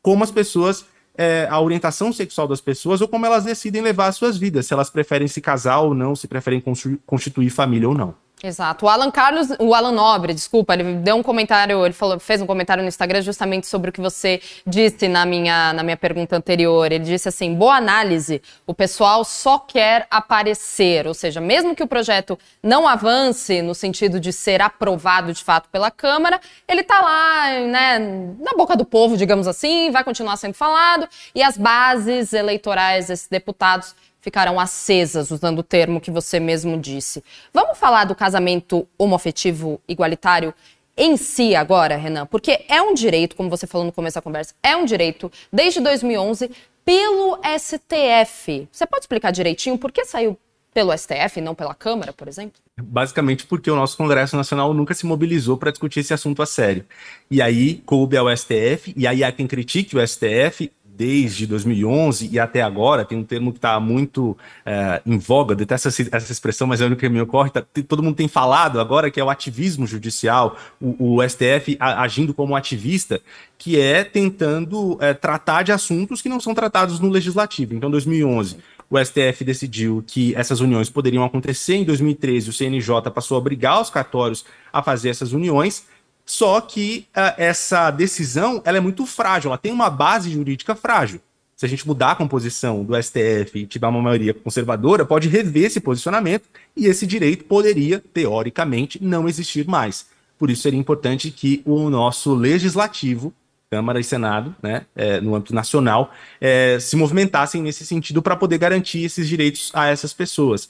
como 0.00 0.24
as 0.24 0.30
pessoas 0.30 0.86
é, 1.16 1.46
a 1.50 1.60
orientação 1.60 2.12
sexual 2.12 2.48
das 2.48 2.60
pessoas 2.60 3.00
ou 3.00 3.08
como 3.08 3.26
elas 3.26 3.44
decidem 3.44 3.82
levar 3.82 4.06
as 4.06 4.16
suas 4.16 4.38
vidas, 4.38 4.66
se 4.66 4.72
elas 4.72 4.90
preferem 4.90 5.28
se 5.28 5.40
casar 5.40 5.80
ou 5.80 5.94
não, 5.94 6.14
se 6.16 6.28
preferem 6.28 6.62
constituir 7.06 7.50
família 7.50 7.88
ou 7.88 7.94
não. 7.94 8.14
Exato. 8.42 8.86
O 8.86 8.88
Alan 8.88 9.10
Carlos, 9.10 9.48
o 9.58 9.74
Alan 9.74 9.92
Nobre, 9.92 10.32
desculpa, 10.32 10.72
ele 10.72 10.94
deu 10.94 11.16
um 11.16 11.22
comentário, 11.22 11.84
ele 11.84 11.92
falou, 11.92 12.18
fez 12.18 12.40
um 12.40 12.46
comentário 12.46 12.82
no 12.82 12.88
Instagram 12.88 13.20
justamente 13.20 13.66
sobre 13.66 13.90
o 13.90 13.92
que 13.92 14.00
você 14.00 14.40
disse 14.66 15.08
na 15.08 15.26
minha, 15.26 15.74
na 15.74 15.82
minha 15.82 15.96
pergunta 15.96 16.36
anterior. 16.36 16.90
Ele 16.90 17.04
disse 17.04 17.28
assim: 17.28 17.54
boa 17.54 17.76
análise, 17.76 18.40
o 18.66 18.72
pessoal 18.72 19.24
só 19.24 19.58
quer 19.58 20.06
aparecer, 20.10 21.06
ou 21.06 21.12
seja, 21.12 21.38
mesmo 21.38 21.74
que 21.76 21.82
o 21.82 21.86
projeto 21.86 22.38
não 22.62 22.88
avance 22.88 23.60
no 23.60 23.74
sentido 23.74 24.18
de 24.18 24.32
ser 24.32 24.62
aprovado 24.62 25.34
de 25.34 25.44
fato 25.44 25.68
pela 25.68 25.90
Câmara, 25.90 26.40
ele 26.66 26.80
está 26.80 26.98
lá, 26.98 27.60
né, 27.60 27.98
na 28.38 28.52
boca 28.56 28.74
do 28.74 28.86
povo, 28.86 29.18
digamos 29.18 29.46
assim, 29.46 29.90
vai 29.90 30.02
continuar 30.02 30.38
sendo 30.38 30.54
falado, 30.54 31.06
e 31.34 31.42
as 31.42 31.58
bases 31.58 32.32
eleitorais 32.32 33.08
desses 33.08 33.28
deputados 33.28 33.94
ficarão 34.20 34.60
acesas, 34.60 35.30
usando 35.30 35.60
o 35.60 35.62
termo 35.62 36.00
que 36.00 36.10
você 36.10 36.38
mesmo 36.38 36.78
disse. 36.78 37.22
Vamos 37.52 37.78
falar 37.78 38.04
do 38.04 38.14
casamento 38.14 38.86
homoafetivo 38.98 39.80
igualitário 39.88 40.54
em 40.96 41.16
si 41.16 41.54
agora, 41.54 41.96
Renan? 41.96 42.26
Porque 42.26 42.64
é 42.68 42.82
um 42.82 42.92
direito, 42.92 43.34
como 43.34 43.48
você 43.48 43.66
falou 43.66 43.86
no 43.86 43.92
começo 43.92 44.16
da 44.16 44.22
conversa, 44.22 44.54
é 44.62 44.76
um 44.76 44.84
direito 44.84 45.32
desde 45.52 45.80
2011 45.80 46.50
pelo 46.84 47.38
STF. 47.58 48.68
Você 48.70 48.86
pode 48.86 49.04
explicar 49.04 49.30
direitinho 49.30 49.78
por 49.78 49.92
que 49.92 50.04
saiu 50.04 50.38
pelo 50.72 50.96
STF 50.96 51.38
e 51.38 51.40
não 51.40 51.54
pela 51.54 51.74
Câmara, 51.74 52.12
por 52.12 52.28
exemplo? 52.28 52.60
Basicamente 52.80 53.46
porque 53.46 53.70
o 53.70 53.76
nosso 53.76 53.96
Congresso 53.96 54.36
Nacional 54.36 54.72
nunca 54.72 54.94
se 54.94 55.04
mobilizou 55.04 55.56
para 55.56 55.70
discutir 55.70 56.00
esse 56.00 56.14
assunto 56.14 56.42
a 56.42 56.46
sério. 56.46 56.84
E 57.30 57.42
aí 57.42 57.82
coube 57.84 58.16
ao 58.16 58.34
STF, 58.34 58.94
e 58.96 59.06
aí 59.06 59.24
há 59.24 59.32
quem 59.32 59.46
critique 59.46 59.96
o 59.96 60.06
STF, 60.06 60.70
desde 61.00 61.46
2011 61.46 62.28
e 62.30 62.38
até 62.38 62.60
agora, 62.60 63.06
tem 63.06 63.16
um 63.16 63.24
termo 63.24 63.52
que 63.52 63.58
está 63.58 63.80
muito 63.80 64.36
é, 64.66 65.00
em 65.06 65.16
voga, 65.16 65.54
detesto 65.54 65.88
essa, 65.88 66.02
essa 66.14 66.30
expressão, 66.30 66.66
mas 66.66 66.82
é 66.82 66.84
o 66.84 66.88
único 66.88 67.00
que 67.00 67.08
me 67.08 67.22
ocorre, 67.22 67.48
tá, 67.48 67.64
todo 67.88 68.02
mundo 68.02 68.16
tem 68.16 68.28
falado 68.28 68.78
agora 68.78 69.10
que 69.10 69.18
é 69.18 69.24
o 69.24 69.30
ativismo 69.30 69.86
judicial, 69.86 70.58
o, 70.78 71.16
o 71.16 71.26
STF 71.26 71.78
agindo 71.80 72.34
como 72.34 72.54
ativista, 72.54 73.18
que 73.56 73.80
é 73.80 74.04
tentando 74.04 74.98
é, 75.00 75.14
tratar 75.14 75.62
de 75.62 75.72
assuntos 75.72 76.20
que 76.20 76.28
não 76.28 76.38
são 76.38 76.54
tratados 76.54 77.00
no 77.00 77.08
legislativo. 77.08 77.74
Então, 77.74 77.90
2011, 77.90 78.58
o 78.90 79.02
STF 79.02 79.42
decidiu 79.42 80.04
que 80.06 80.34
essas 80.34 80.60
uniões 80.60 80.90
poderiam 80.90 81.24
acontecer. 81.24 81.76
Em 81.76 81.84
2013, 81.84 82.50
o 82.50 82.52
CNJ 82.52 83.10
passou 83.14 83.36
a 83.36 83.38
obrigar 83.38 83.80
os 83.80 83.88
cartórios 83.88 84.44
a 84.70 84.82
fazer 84.82 85.08
essas 85.08 85.32
uniões. 85.32 85.84
Só 86.30 86.60
que 86.60 87.08
uh, 87.08 87.34
essa 87.36 87.90
decisão 87.90 88.62
ela 88.64 88.78
é 88.78 88.80
muito 88.80 89.04
frágil, 89.04 89.48
ela 89.48 89.58
tem 89.58 89.72
uma 89.72 89.90
base 89.90 90.30
jurídica 90.30 90.76
frágil. 90.76 91.20
Se 91.56 91.66
a 91.66 91.68
gente 91.68 91.84
mudar 91.84 92.12
a 92.12 92.14
composição 92.14 92.84
do 92.84 92.94
STF 93.02 93.58
e 93.58 93.66
tiver 93.66 93.88
uma 93.88 94.00
maioria 94.00 94.32
conservadora, 94.32 95.04
pode 95.04 95.28
rever 95.28 95.64
esse 95.64 95.80
posicionamento 95.80 96.48
e 96.76 96.86
esse 96.86 97.04
direito 97.04 97.46
poderia, 97.46 98.00
teoricamente, 98.14 99.02
não 99.02 99.28
existir 99.28 99.66
mais. 99.66 100.06
Por 100.38 100.50
isso 100.50 100.62
seria 100.62 100.78
importante 100.78 101.32
que 101.32 101.62
o 101.66 101.90
nosso 101.90 102.32
legislativo, 102.32 103.34
Câmara 103.68 103.98
e 103.98 104.04
Senado, 104.04 104.54
né, 104.62 104.86
é, 104.94 105.20
no 105.20 105.34
âmbito 105.34 105.52
nacional, 105.52 106.12
é, 106.40 106.78
se 106.78 106.94
movimentassem 106.94 107.60
nesse 107.60 107.84
sentido 107.84 108.22
para 108.22 108.36
poder 108.36 108.58
garantir 108.58 109.02
esses 109.02 109.28
direitos 109.28 109.72
a 109.74 109.88
essas 109.88 110.12
pessoas. 110.12 110.68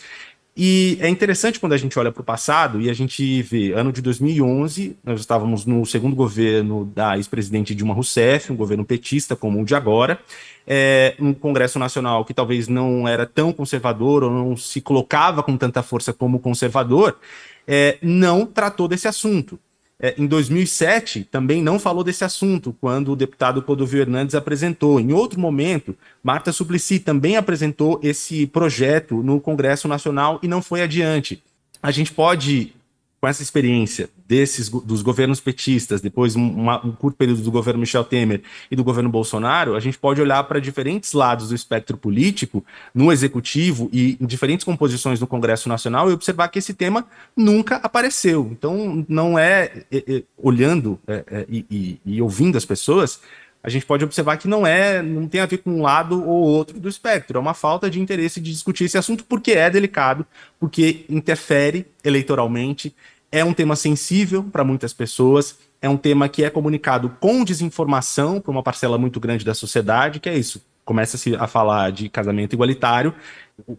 E 0.62 0.98
é 1.00 1.08
interessante 1.08 1.58
quando 1.58 1.72
a 1.72 1.78
gente 1.78 1.98
olha 1.98 2.12
para 2.12 2.20
o 2.20 2.24
passado 2.24 2.82
e 2.82 2.90
a 2.90 2.92
gente 2.92 3.40
vê, 3.40 3.72
ano 3.72 3.90
de 3.90 4.02
2011, 4.02 4.94
nós 5.02 5.18
estávamos 5.18 5.64
no 5.64 5.86
segundo 5.86 6.14
governo 6.14 6.84
da 6.84 7.16
ex-presidente 7.16 7.74
Dilma 7.74 7.94
Rousseff, 7.94 8.52
um 8.52 8.56
governo 8.56 8.84
petista 8.84 9.34
como 9.34 9.62
o 9.62 9.64
de 9.64 9.74
agora, 9.74 10.20
é, 10.66 11.14
um 11.18 11.32
Congresso 11.32 11.78
Nacional 11.78 12.26
que 12.26 12.34
talvez 12.34 12.68
não 12.68 13.08
era 13.08 13.24
tão 13.24 13.54
conservador 13.54 14.22
ou 14.22 14.30
não 14.30 14.54
se 14.54 14.82
colocava 14.82 15.42
com 15.42 15.56
tanta 15.56 15.82
força 15.82 16.12
como 16.12 16.38
conservador, 16.38 17.16
é, 17.66 17.96
não 18.02 18.44
tratou 18.44 18.86
desse 18.86 19.08
assunto. 19.08 19.58
É, 20.02 20.14
em 20.16 20.26
2007, 20.26 21.24
também 21.24 21.62
não 21.62 21.78
falou 21.78 22.02
desse 22.02 22.24
assunto, 22.24 22.74
quando 22.80 23.12
o 23.12 23.16
deputado 23.16 23.60
Clodovil 23.60 24.00
Hernandes 24.00 24.34
apresentou. 24.34 24.98
Em 24.98 25.12
outro 25.12 25.38
momento, 25.38 25.94
Marta 26.22 26.52
Suplicy 26.52 26.98
também 26.98 27.36
apresentou 27.36 28.00
esse 28.02 28.46
projeto 28.46 29.22
no 29.22 29.38
Congresso 29.38 29.86
Nacional 29.86 30.40
e 30.42 30.48
não 30.48 30.62
foi 30.62 30.80
adiante. 30.80 31.42
A 31.82 31.90
gente 31.90 32.12
pode 32.12 32.72
com 33.20 33.28
essa 33.28 33.42
experiência 33.42 34.08
desses 34.26 34.70
dos 34.70 35.02
governos 35.02 35.40
petistas, 35.40 36.00
depois 36.00 36.34
um, 36.36 36.48
uma, 36.48 36.84
um, 36.84 36.92
curto 36.92 37.16
período 37.16 37.42
do 37.42 37.50
governo 37.50 37.80
Michel 37.80 38.02
Temer 38.02 38.42
e 38.70 38.76
do 38.76 38.82
governo 38.82 39.10
Bolsonaro, 39.10 39.76
a 39.76 39.80
gente 39.80 39.98
pode 39.98 40.22
olhar 40.22 40.42
para 40.44 40.58
diferentes 40.58 41.12
lados 41.12 41.50
do 41.50 41.54
espectro 41.54 41.98
político, 41.98 42.64
no 42.94 43.12
executivo 43.12 43.90
e 43.92 44.16
em 44.18 44.24
diferentes 44.24 44.64
composições 44.64 45.20
no 45.20 45.26
Congresso 45.26 45.68
Nacional 45.68 46.08
e 46.08 46.14
observar 46.14 46.48
que 46.48 46.58
esse 46.58 46.72
tema 46.72 47.06
nunca 47.36 47.76
apareceu. 47.76 48.48
Então, 48.50 49.04
não 49.06 49.38
é, 49.38 49.84
é, 49.92 50.04
é 50.06 50.22
olhando 50.38 50.98
é, 51.06 51.24
é 51.30 51.46
e, 51.48 52.00
e 52.06 52.22
ouvindo 52.22 52.56
as 52.56 52.64
pessoas, 52.64 53.20
a 53.62 53.68
gente 53.68 53.84
pode 53.84 54.04
observar 54.04 54.36
que 54.36 54.48
não 54.48 54.66
é, 54.66 55.02
não 55.02 55.28
tem 55.28 55.40
a 55.40 55.46
ver 55.46 55.58
com 55.58 55.70
um 55.70 55.82
lado 55.82 56.26
ou 56.26 56.42
outro 56.42 56.80
do 56.80 56.88
espectro, 56.88 57.36
é 57.36 57.40
uma 57.40 57.54
falta 57.54 57.90
de 57.90 58.00
interesse 58.00 58.40
de 58.40 58.50
discutir 58.50 58.84
esse 58.84 58.96
assunto 58.96 59.24
porque 59.24 59.52
é 59.52 59.68
delicado, 59.68 60.26
porque 60.58 61.04
interfere 61.08 61.86
eleitoralmente, 62.02 62.94
é 63.30 63.44
um 63.44 63.52
tema 63.52 63.76
sensível 63.76 64.42
para 64.42 64.64
muitas 64.64 64.92
pessoas, 64.92 65.58
é 65.80 65.88
um 65.88 65.96
tema 65.96 66.28
que 66.28 66.42
é 66.42 66.50
comunicado 66.50 67.16
com 67.20 67.44
desinformação 67.44 68.40
para 68.40 68.50
uma 68.50 68.62
parcela 68.62 68.98
muito 68.98 69.20
grande 69.20 69.44
da 69.44 69.54
sociedade, 69.54 70.20
que 70.20 70.28
é 70.28 70.36
isso. 70.36 70.60
Começa-se 70.90 71.36
a 71.36 71.46
falar 71.46 71.92
de 71.92 72.08
casamento 72.08 72.52
igualitário, 72.52 73.14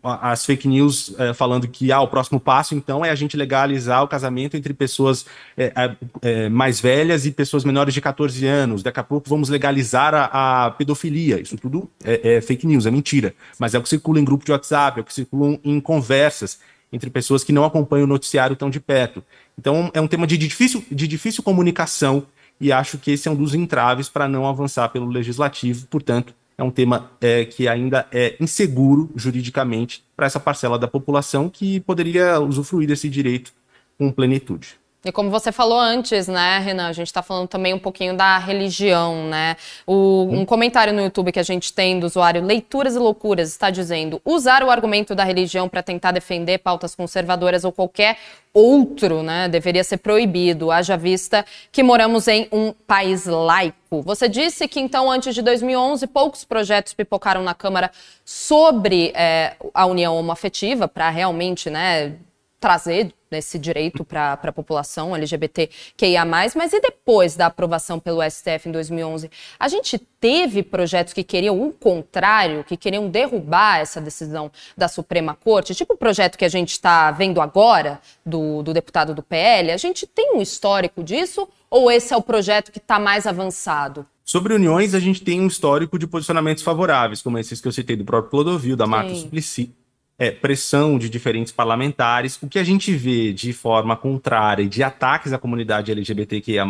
as 0.01 0.45
fake 0.45 0.65
news 0.65 1.13
é, 1.19 1.33
falando 1.33 1.67
que 1.67 1.91
ah, 1.91 1.99
o 1.99 2.07
próximo 2.07 2.39
passo, 2.39 2.73
então, 2.73 3.03
é 3.03 3.09
a 3.09 3.15
gente 3.15 3.35
legalizar 3.35 4.01
o 4.01 4.07
casamento 4.07 4.55
entre 4.55 4.73
pessoas 4.73 5.25
é, 5.57 5.93
é, 6.21 6.47
mais 6.47 6.79
velhas 6.79 7.25
e 7.25 7.31
pessoas 7.31 7.65
menores 7.65 7.93
de 7.93 7.99
14 7.99 8.45
anos. 8.45 8.81
Daqui 8.81 9.01
a 9.01 9.03
pouco 9.03 9.29
vamos 9.29 9.49
legalizar 9.49 10.13
a, 10.13 10.67
a 10.67 10.71
pedofilia. 10.71 11.41
Isso 11.41 11.57
tudo 11.57 11.91
é, 12.01 12.35
é, 12.35 12.41
fake 12.41 12.65
news, 12.65 12.85
é 12.85 12.91
mentira. 12.91 13.35
Mas 13.59 13.73
é 13.73 13.77
o 13.77 13.83
que 13.83 13.89
circula 13.89 14.17
em 14.17 14.23
grupo 14.23 14.45
de 14.45 14.53
WhatsApp, 14.53 14.99
é 14.99 15.01
o 15.01 15.03
que 15.03 15.13
circula 15.13 15.59
em 15.65 15.81
conversas 15.81 16.59
entre 16.93 17.09
pessoas 17.09 17.43
que 17.43 17.51
não 17.51 17.65
acompanham 17.65 18.05
o 18.05 18.07
noticiário 18.07 18.55
tão 18.55 18.69
de 18.69 18.79
perto. 18.79 19.21
Então, 19.59 19.91
é 19.93 19.99
um 19.99 20.07
tema 20.07 20.25
de 20.25 20.37
difícil, 20.37 20.81
de 20.89 21.09
difícil 21.09 21.43
comunicação 21.43 22.25
e 22.57 22.71
acho 22.71 22.97
que 22.99 23.11
esse 23.11 23.27
é 23.27 23.31
um 23.31 23.35
dos 23.35 23.53
entraves 23.53 24.07
para 24.07 24.29
não 24.29 24.47
avançar 24.47 24.87
pelo 24.89 25.07
legislativo. 25.07 25.87
Portanto, 25.87 26.33
é 26.61 26.63
um 26.63 26.69
tema 26.69 27.09
é, 27.19 27.43
que 27.43 27.67
ainda 27.67 28.07
é 28.11 28.35
inseguro 28.39 29.09
juridicamente 29.15 30.03
para 30.15 30.27
essa 30.27 30.39
parcela 30.39 30.77
da 30.77 30.87
população 30.87 31.49
que 31.49 31.79
poderia 31.79 32.39
usufruir 32.39 32.87
desse 32.87 33.09
direito 33.09 33.51
com 33.97 34.11
plenitude. 34.11 34.79
E 35.03 35.11
como 35.11 35.31
você 35.31 35.51
falou 35.51 35.79
antes, 35.79 36.27
né, 36.27 36.59
Renan, 36.59 36.87
a 36.87 36.93
gente 36.93 37.07
está 37.07 37.23
falando 37.23 37.47
também 37.47 37.73
um 37.73 37.79
pouquinho 37.79 38.15
da 38.15 38.37
religião, 38.37 39.27
né? 39.29 39.57
O, 39.87 40.27
um 40.29 40.45
comentário 40.45 40.93
no 40.93 41.01
YouTube 41.01 41.31
que 41.31 41.39
a 41.39 41.43
gente 41.43 41.73
tem 41.73 41.99
do 41.99 42.05
usuário 42.05 42.43
Leituras 42.43 42.95
e 42.95 42.99
Loucuras 42.99 43.49
está 43.49 43.71
dizendo: 43.71 44.21
usar 44.23 44.61
o 44.61 44.69
argumento 44.69 45.15
da 45.15 45.23
religião 45.23 45.67
para 45.67 45.81
tentar 45.81 46.11
defender 46.11 46.59
pautas 46.59 46.93
conservadoras 46.93 47.63
ou 47.63 47.71
qualquer 47.71 48.15
outro, 48.53 49.23
né, 49.23 49.47
deveria 49.47 49.83
ser 49.83 49.97
proibido, 49.97 50.71
haja 50.71 50.95
vista 50.95 51.43
que 51.71 51.81
moramos 51.81 52.27
em 52.27 52.47
um 52.51 52.71
país 52.85 53.25
laico. 53.25 54.03
Você 54.03 54.29
disse 54.29 54.67
que 54.67 54.79
então, 54.79 55.09
antes 55.09 55.33
de 55.33 55.41
2011, 55.41 56.05
poucos 56.07 56.43
projetos 56.43 56.93
pipocaram 56.93 57.41
na 57.41 57.55
Câmara 57.55 57.89
sobre 58.23 59.11
é, 59.15 59.55
a 59.73 59.85
união 59.87 60.15
homoafetiva 60.15 60.87
para 60.87 61.09
realmente, 61.09 61.71
né, 61.71 62.13
trazer 62.61 63.11
esse 63.31 63.57
direito 63.57 64.05
para 64.05 64.33
a 64.33 64.51
população 64.51 65.15
LGBTQIA+, 65.15 66.23
mas 66.25 66.73
e 66.73 66.79
depois 66.79 67.35
da 67.35 67.47
aprovação 67.47 67.99
pelo 67.99 68.21
STF 68.21 68.69
em 68.69 68.71
2011? 68.71 69.31
A 69.59 69.67
gente 69.67 69.97
teve 70.19 70.61
projetos 70.61 71.11
que 71.11 71.23
queriam 71.23 71.59
o 71.59 71.73
contrário, 71.73 72.63
que 72.63 72.77
queriam 72.77 73.09
derrubar 73.09 73.79
essa 73.79 73.99
decisão 73.99 74.51
da 74.77 74.87
Suprema 74.87 75.33
Corte, 75.33 75.73
tipo 75.73 75.95
o 75.95 75.97
projeto 75.97 76.37
que 76.37 76.45
a 76.45 76.49
gente 76.49 76.71
está 76.71 77.09
vendo 77.09 77.41
agora, 77.41 77.99
do, 78.23 78.61
do 78.61 78.73
deputado 78.73 79.15
do 79.15 79.23
PL, 79.23 79.71
a 79.71 79.77
gente 79.77 80.05
tem 80.05 80.35
um 80.35 80.41
histórico 80.41 81.03
disso 81.03 81.47
ou 81.69 81.89
esse 81.89 82.13
é 82.13 82.17
o 82.17 82.21
projeto 82.21 82.71
que 82.71 82.77
está 82.77 82.99
mais 82.99 83.25
avançado? 83.25 84.05
Sobre 84.23 84.53
uniões, 84.53 84.93
a 84.93 84.99
gente 84.99 85.23
tem 85.23 85.41
um 85.41 85.47
histórico 85.47 85.97
de 85.97 86.05
posicionamentos 86.05 86.63
favoráveis, 86.63 87.21
como 87.21 87.39
esses 87.39 87.59
que 87.59 87.67
eu 87.67 87.71
citei 87.71 87.95
do 87.95 88.05
próprio 88.05 88.29
Clodovil, 88.29 88.77
da 88.77 88.85
Marta 88.85 89.15
Suplicy, 89.15 89.73
é, 90.21 90.29
pressão 90.29 90.99
de 90.99 91.09
diferentes 91.09 91.51
parlamentares. 91.51 92.37
O 92.43 92.47
que 92.47 92.59
a 92.59 92.63
gente 92.63 92.93
vê 92.93 93.33
de 93.33 93.51
forma 93.51 93.97
contrária 93.97 94.61
e 94.61 94.67
de 94.67 94.83
ataques 94.83 95.33
à 95.33 95.39
comunidade 95.39 95.91
LGBTQIA, 95.91 96.63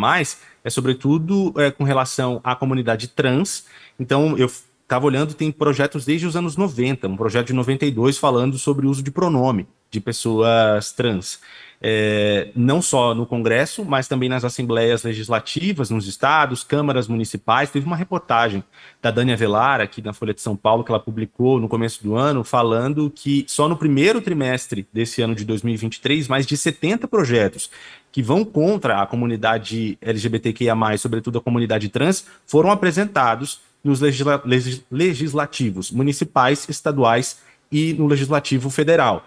é 0.64 0.70
sobretudo 0.70 1.52
é, 1.58 1.70
com 1.70 1.84
relação 1.84 2.40
à 2.42 2.56
comunidade 2.56 3.08
trans. 3.08 3.66
Então, 4.00 4.38
eu 4.38 4.46
estava 4.82 5.04
olhando, 5.04 5.34
tem 5.34 5.52
projetos 5.52 6.06
desde 6.06 6.26
os 6.26 6.34
anos 6.34 6.56
90, 6.56 7.06
um 7.06 7.14
projeto 7.14 7.48
de 7.48 7.52
92 7.52 8.16
falando 8.16 8.56
sobre 8.56 8.86
o 8.86 8.90
uso 8.90 9.02
de 9.02 9.10
pronome 9.10 9.68
de 9.90 10.00
pessoas 10.00 10.90
trans 10.92 11.38
é, 11.84 12.50
não 12.54 12.80
só 12.80 13.12
no 13.12 13.26
Congresso, 13.26 13.84
mas 13.84 14.06
também 14.06 14.28
nas 14.28 14.44
assembleias 14.44 15.02
legislativas, 15.02 15.90
nos 15.90 16.06
estados, 16.06 16.62
câmaras 16.62 17.08
municipais. 17.08 17.70
Teve 17.70 17.84
uma 17.84 17.96
reportagem 17.96 18.62
da 19.02 19.10
Dânia 19.10 19.36
Velar, 19.36 19.80
aqui 19.80 20.00
na 20.00 20.12
Folha 20.12 20.32
de 20.32 20.40
São 20.40 20.54
Paulo, 20.54 20.84
que 20.84 20.92
ela 20.92 21.00
publicou 21.00 21.58
no 21.58 21.68
começo 21.68 22.02
do 22.04 22.14
ano, 22.14 22.44
falando 22.44 23.10
que 23.10 23.44
só 23.48 23.68
no 23.68 23.76
primeiro 23.76 24.20
trimestre 24.20 24.86
desse 24.92 25.20
ano 25.20 25.34
de 25.34 25.44
2023, 25.44 26.28
mais 26.28 26.46
de 26.46 26.56
70 26.56 27.08
projetos 27.08 27.68
que 28.12 28.22
vão 28.22 28.44
contra 28.44 29.02
a 29.02 29.06
comunidade 29.06 29.98
LGBTQIA, 30.00 30.74
sobretudo 30.98 31.38
a 31.38 31.42
comunidade 31.42 31.88
trans, 31.88 32.26
foram 32.46 32.70
apresentados 32.70 33.60
nos 33.82 34.00
legisla 34.00 34.40
legislativos 34.90 35.90
municipais, 35.90 36.68
estaduais 36.68 37.38
e 37.70 37.92
no 37.94 38.06
legislativo 38.06 38.70
federal. 38.70 39.24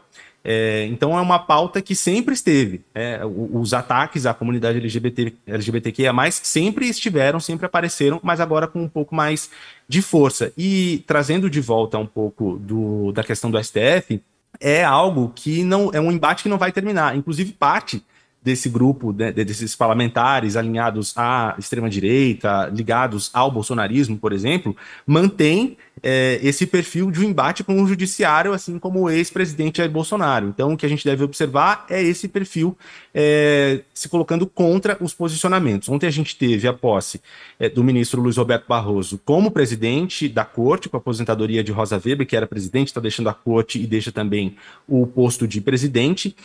É, 0.47 0.85
então 0.85 1.17
é 1.17 1.21
uma 1.21 1.39
pauta 1.39 1.81
que 1.81 1.95
sempre 1.95 2.35
esteve. 2.35 2.81
É, 2.93 3.19
os 3.25 3.73
ataques 3.73 4.27
à 4.27 4.33
comunidade 4.33 4.77
LGBT, 4.77 5.33
LGBTQIA, 5.47 6.13
sempre 6.31 6.87
estiveram, 6.87 7.39
sempre 7.39 7.65
apareceram, 7.65 8.19
mas 8.21 8.39
agora 8.39 8.67
com 8.67 8.83
um 8.83 8.87
pouco 8.87 9.15
mais 9.15 9.49
de 9.87 10.03
força. 10.03 10.53
E 10.55 11.03
trazendo 11.07 11.49
de 11.49 11.59
volta 11.59 11.97
um 11.97 12.05
pouco 12.05 12.59
do, 12.59 13.11
da 13.11 13.23
questão 13.23 13.49
do 13.49 13.61
STF, 13.61 14.21
é 14.59 14.83
algo 14.83 15.33
que 15.35 15.63
não 15.63 15.89
é 15.91 15.99
um 15.99 16.11
embate 16.11 16.43
que 16.43 16.49
não 16.49 16.59
vai 16.59 16.71
terminar. 16.71 17.17
Inclusive, 17.17 17.51
parte 17.51 18.03
desse 18.45 18.69
grupo, 18.69 19.11
né, 19.11 19.31
desses 19.31 19.75
parlamentares 19.75 20.55
alinhados 20.55 21.13
à 21.17 21.55
extrema-direita, 21.57 22.71
ligados 22.71 23.31
ao 23.33 23.49
bolsonarismo, 23.49 24.19
por 24.19 24.31
exemplo, 24.31 24.77
mantém 25.07 25.75
é, 26.03 26.39
esse 26.43 26.67
perfil 26.67 27.09
de 27.09 27.21
um 27.21 27.23
embate 27.23 27.63
com 27.63 27.81
o 27.81 27.87
judiciário, 27.87 28.53
assim 28.53 28.77
como 28.77 29.01
o 29.01 29.09
ex-presidente 29.09 29.77
Jair 29.77 29.89
Bolsonaro. 29.89 30.47
Então, 30.47 30.73
o 30.73 30.77
que 30.77 30.85
a 30.85 30.89
gente 30.89 31.03
deve 31.03 31.23
observar 31.23 31.87
é 31.89 32.03
esse 32.03 32.27
perfil 32.27 32.77
é, 33.13 33.81
se 33.93 34.07
colocando 34.07 34.45
contra 34.45 34.95
os 35.01 35.13
posicionamentos. 35.13 35.89
Ontem 35.89 36.05
a 36.05 36.11
gente 36.11 36.35
teve 36.35 36.67
a 36.67 36.73
posse 36.73 37.19
é, 37.59 37.67
do 37.67 37.83
ministro 37.83 38.21
Luiz 38.21 38.37
Roberto 38.37 38.67
Barroso 38.67 39.19
como 39.25 39.49
presidente 39.49 40.29
da 40.29 40.45
corte, 40.45 40.87
com 40.87 40.97
a 40.97 40.99
aposentadoria 40.99 41.63
de 41.63 41.71
Rosa 41.71 41.99
Weber, 42.03 42.27
que 42.27 42.35
era 42.35 42.45
presidente, 42.45 42.89
está 42.89 43.01
deixando 43.01 43.29
a 43.29 43.33
corte 43.33 43.81
e 43.81 43.87
deixa 43.87 44.11
também 44.11 44.55
o 44.87 45.07
posto 45.07 45.47
de 45.47 45.59
presidente. 45.59 46.35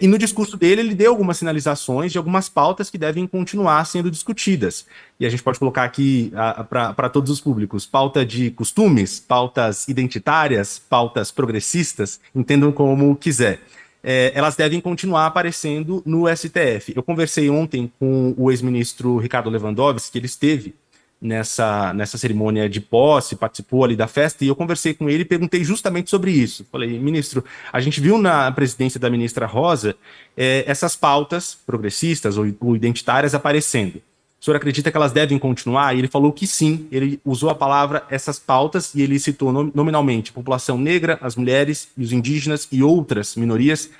E 0.00 0.06
no 0.06 0.18
discurso 0.18 0.56
dele, 0.56 0.82
ele 0.82 0.94
deu 0.94 1.10
algumas 1.10 1.38
sinalizações 1.48 2.12
de 2.12 2.18
algumas 2.18 2.48
pautas 2.48 2.90
que 2.90 2.98
devem 2.98 3.26
continuar 3.26 3.84
sendo 3.86 4.10
discutidas. 4.10 4.86
E 5.18 5.26
a 5.26 5.30
gente 5.30 5.42
pode 5.42 5.58
colocar 5.58 5.84
aqui 5.84 6.32
para 6.68 7.08
todos 7.08 7.30
os 7.30 7.40
públicos: 7.40 7.86
pauta 7.86 8.24
de 8.24 8.50
costumes, 8.50 9.18
pautas 9.18 9.88
identitárias, 9.88 10.78
pautas 10.78 11.30
progressistas, 11.30 12.20
entendam 12.34 12.70
como 12.70 13.16
quiser. 13.16 13.60
É, 14.02 14.30
elas 14.34 14.54
devem 14.54 14.80
continuar 14.80 15.26
aparecendo 15.26 16.02
no 16.06 16.24
STF. 16.28 16.92
Eu 16.94 17.02
conversei 17.02 17.50
ontem 17.50 17.90
com 17.98 18.32
o 18.36 18.50
ex-ministro 18.50 19.18
Ricardo 19.18 19.50
Lewandowski, 19.50 20.12
que 20.12 20.18
ele 20.18 20.26
esteve 20.26 20.74
nessa, 21.20 21.92
nessa 21.92 22.16
cerimônia 22.16 22.68
de 22.68 22.80
posse, 22.80 23.36
participou 23.36 23.84
ali 23.84 23.96
da 23.96 24.06
festa, 24.06 24.44
e 24.44 24.48
eu 24.48 24.56
conversei 24.56 24.94
com 24.94 25.10
ele 25.10 25.22
e 25.22 25.26
perguntei 25.26 25.64
justamente 25.64 26.10
sobre 26.10 26.30
isso. 26.30 26.66
Falei, 26.70 26.98
ministro, 26.98 27.44
a 27.72 27.80
gente 27.80 28.00
viu 28.00 28.18
na 28.18 28.50
presidência 28.52 29.00
da 29.00 29.10
ministra 29.10 29.46
Rosa 29.46 29.96
é, 30.36 30.64
essas 30.66 30.94
pautas 30.94 31.58
progressistas 31.66 32.36
ou, 32.38 32.46
ou 32.60 32.76
identitárias 32.76 33.34
aparecendo. 33.34 34.00
O 34.40 34.44
senhor 34.44 34.56
acredita 34.56 34.90
que 34.90 34.96
elas 34.96 35.10
devem 35.10 35.36
continuar? 35.36 35.94
E 35.94 35.98
ele 35.98 36.06
falou 36.06 36.32
que 36.32 36.46
sim, 36.46 36.86
ele 36.92 37.20
usou 37.24 37.50
a 37.50 37.54
palavra 37.56 38.04
essas 38.08 38.38
pautas 38.38 38.94
e 38.94 39.02
ele 39.02 39.18
citou 39.18 39.52
nominalmente 39.52 40.32
população 40.32 40.78
negra, 40.78 41.18
as 41.20 41.34
mulheres 41.34 41.88
e 41.96 42.04
os 42.04 42.12
indígenas 42.12 42.68
e 42.70 42.80
outras 42.80 43.34
minorias, 43.34 43.90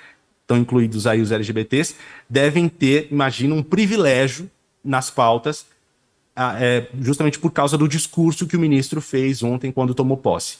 estão 0.41 0.57
incluídos 0.57 1.05
aí 1.05 1.19
os 1.19 1.31
LGBTs, 1.31 1.95
devem 2.29 2.69
ter, 2.69 3.09
imagina, 3.11 3.53
um 3.53 3.61
privilégio 3.61 4.49
nas 4.83 5.09
pautas 5.09 5.65
é, 6.59 6.87
justamente 7.01 7.39
por 7.39 7.51
causa 7.51 7.77
do 7.77 7.87
discurso 7.87 8.47
que 8.47 8.55
o 8.55 8.59
ministro 8.59 9.01
fez 9.01 9.43
ontem 9.43 9.71
quando 9.71 9.93
tomou 9.93 10.17
posse. 10.17 10.57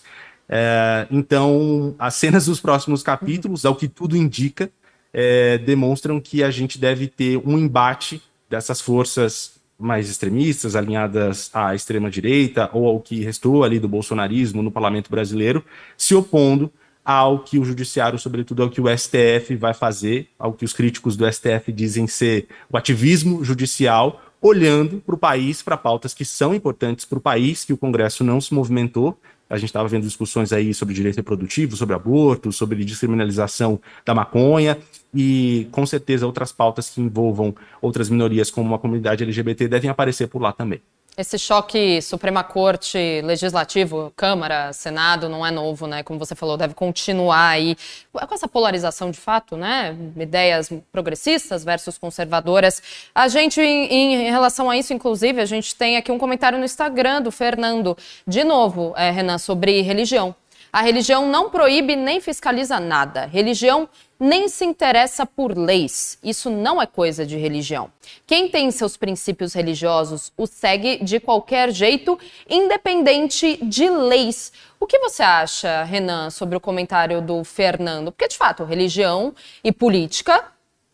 É, 0.47 1.07
então, 1.11 1.95
as 1.99 2.15
cenas 2.15 2.47
dos 2.47 2.59
próximos 2.59 3.03
capítulos, 3.03 3.65
ao 3.65 3.75
que 3.75 3.87
tudo 3.87 4.17
indica, 4.17 4.69
é, 5.13 5.57
demonstram 5.59 6.19
que 6.19 6.43
a 6.43 6.51
gente 6.51 6.77
deve 6.77 7.07
ter 7.07 7.37
um 7.37 7.57
embate 7.57 8.21
dessas 8.49 8.81
forças 8.81 9.59
mais 9.77 10.09
extremistas, 10.09 10.75
alinhadas 10.75 11.49
à 11.53 11.73
extrema-direita 11.73 12.69
ou 12.73 12.85
ao 12.87 12.99
que 12.99 13.23
restou 13.23 13.63
ali 13.63 13.79
do 13.79 13.87
bolsonarismo 13.87 14.61
no 14.61 14.71
parlamento 14.71 15.09
brasileiro, 15.09 15.63
se 15.95 16.13
opondo 16.13 16.71
ao 17.05 17.39
que 17.39 17.57
o 17.57 17.63
judiciário, 17.63 18.19
sobretudo 18.19 18.61
ao 18.61 18.69
que 18.69 18.81
o 18.81 18.97
STF 18.97 19.55
vai 19.55 19.73
fazer, 19.73 20.27
ao 20.37 20.53
que 20.53 20.65
os 20.65 20.73
críticos 20.73 21.15
do 21.15 21.31
STF 21.31 21.71
dizem 21.71 22.05
ser 22.07 22.47
o 22.69 22.77
ativismo 22.77 23.43
judicial 23.43 24.21
olhando 24.41 25.01
para 25.01 25.15
o 25.15 25.17
país, 25.17 25.61
para 25.61 25.77
pautas 25.77 26.13
que 26.13 26.23
são 26.23 26.53
importantes 26.53 27.05
para 27.05 27.17
o 27.17 27.21
país, 27.21 27.65
que 27.65 27.73
o 27.73 27.77
Congresso 27.77 28.23
não 28.23 28.39
se 28.39 28.53
movimentou. 28.53 29.17
A 29.49 29.57
gente 29.57 29.69
estava 29.69 29.87
vendo 29.87 30.03
discussões 30.03 30.53
aí 30.53 30.73
sobre 30.73 30.93
direito 30.93 31.17
reprodutivo, 31.17 31.75
sobre 31.75 31.95
aborto, 31.95 32.51
sobre 32.51 32.85
descriminalização 32.85 33.79
da 34.05 34.13
maconha 34.13 34.77
e, 35.13 35.67
com 35.71 35.85
certeza, 35.85 36.25
outras 36.25 36.51
pautas 36.51 36.89
que 36.89 37.01
envolvam 37.01 37.55
outras 37.81 38.09
minorias, 38.09 38.51
como 38.51 38.75
a 38.75 38.79
comunidade 38.79 39.23
LGBT, 39.23 39.67
devem 39.67 39.89
aparecer 39.89 40.27
por 40.27 40.41
lá 40.41 40.53
também. 40.53 40.81
Esse 41.19 41.37
choque 41.37 42.01
Suprema 42.01 42.45
Corte, 42.45 42.97
Legislativo, 43.25 44.13
Câmara, 44.15 44.71
Senado 44.71 45.27
não 45.27 45.45
é 45.45 45.51
novo, 45.51 45.85
né? 45.85 46.01
Como 46.01 46.17
você 46.17 46.33
falou, 46.33 46.55
deve 46.55 46.73
continuar 46.73 47.49
aí 47.49 47.75
com 48.13 48.33
essa 48.33 48.47
polarização 48.47 49.11
de 49.11 49.19
fato, 49.19 49.57
né? 49.57 49.97
Ideias 50.15 50.71
progressistas 50.93 51.65
versus 51.65 51.97
conservadoras. 51.97 52.81
A 53.13 53.27
gente, 53.27 53.59
em, 53.59 54.13
em 54.13 54.31
relação 54.31 54.69
a 54.69 54.77
isso, 54.77 54.93
inclusive, 54.93 55.41
a 55.41 55.45
gente 55.45 55.75
tem 55.75 55.97
aqui 55.97 56.09
um 56.09 56.17
comentário 56.17 56.57
no 56.57 56.63
Instagram 56.63 57.21
do 57.21 57.33
Fernando, 57.33 57.97
de 58.25 58.45
novo, 58.45 58.93
é, 58.95 59.11
Renan, 59.11 59.39
sobre 59.39 59.81
religião. 59.81 60.33
A 60.71 60.81
religião 60.81 61.27
não 61.29 61.49
proíbe 61.49 61.95
nem 61.95 62.21
fiscaliza 62.21 62.79
nada. 62.79 63.25
Religião 63.25 63.89
nem 64.19 64.47
se 64.47 64.65
interessa 64.65 65.25
por 65.25 65.57
leis. 65.57 66.19
Isso 66.23 66.49
não 66.49 66.81
é 66.81 66.85
coisa 66.85 67.25
de 67.25 67.37
religião. 67.37 67.89
Quem 68.27 68.49
tem 68.49 68.69
seus 68.69 68.97
princípios 68.97 69.53
religiosos 69.53 70.31
o 70.37 70.45
segue 70.45 71.03
de 71.03 71.19
qualquer 71.19 71.71
jeito, 71.71 72.19
independente 72.49 73.57
de 73.63 73.89
leis. 73.89 74.51
O 74.79 74.85
que 74.85 74.99
você 74.99 75.23
acha, 75.23 75.83
Renan, 75.83 76.29
sobre 76.29 76.55
o 76.55 76.59
comentário 76.59 77.21
do 77.21 77.43
Fernando? 77.43 78.11
Porque, 78.11 78.27
de 78.27 78.37
fato, 78.37 78.63
religião 78.63 79.33
e 79.63 79.71
política, 79.71 80.43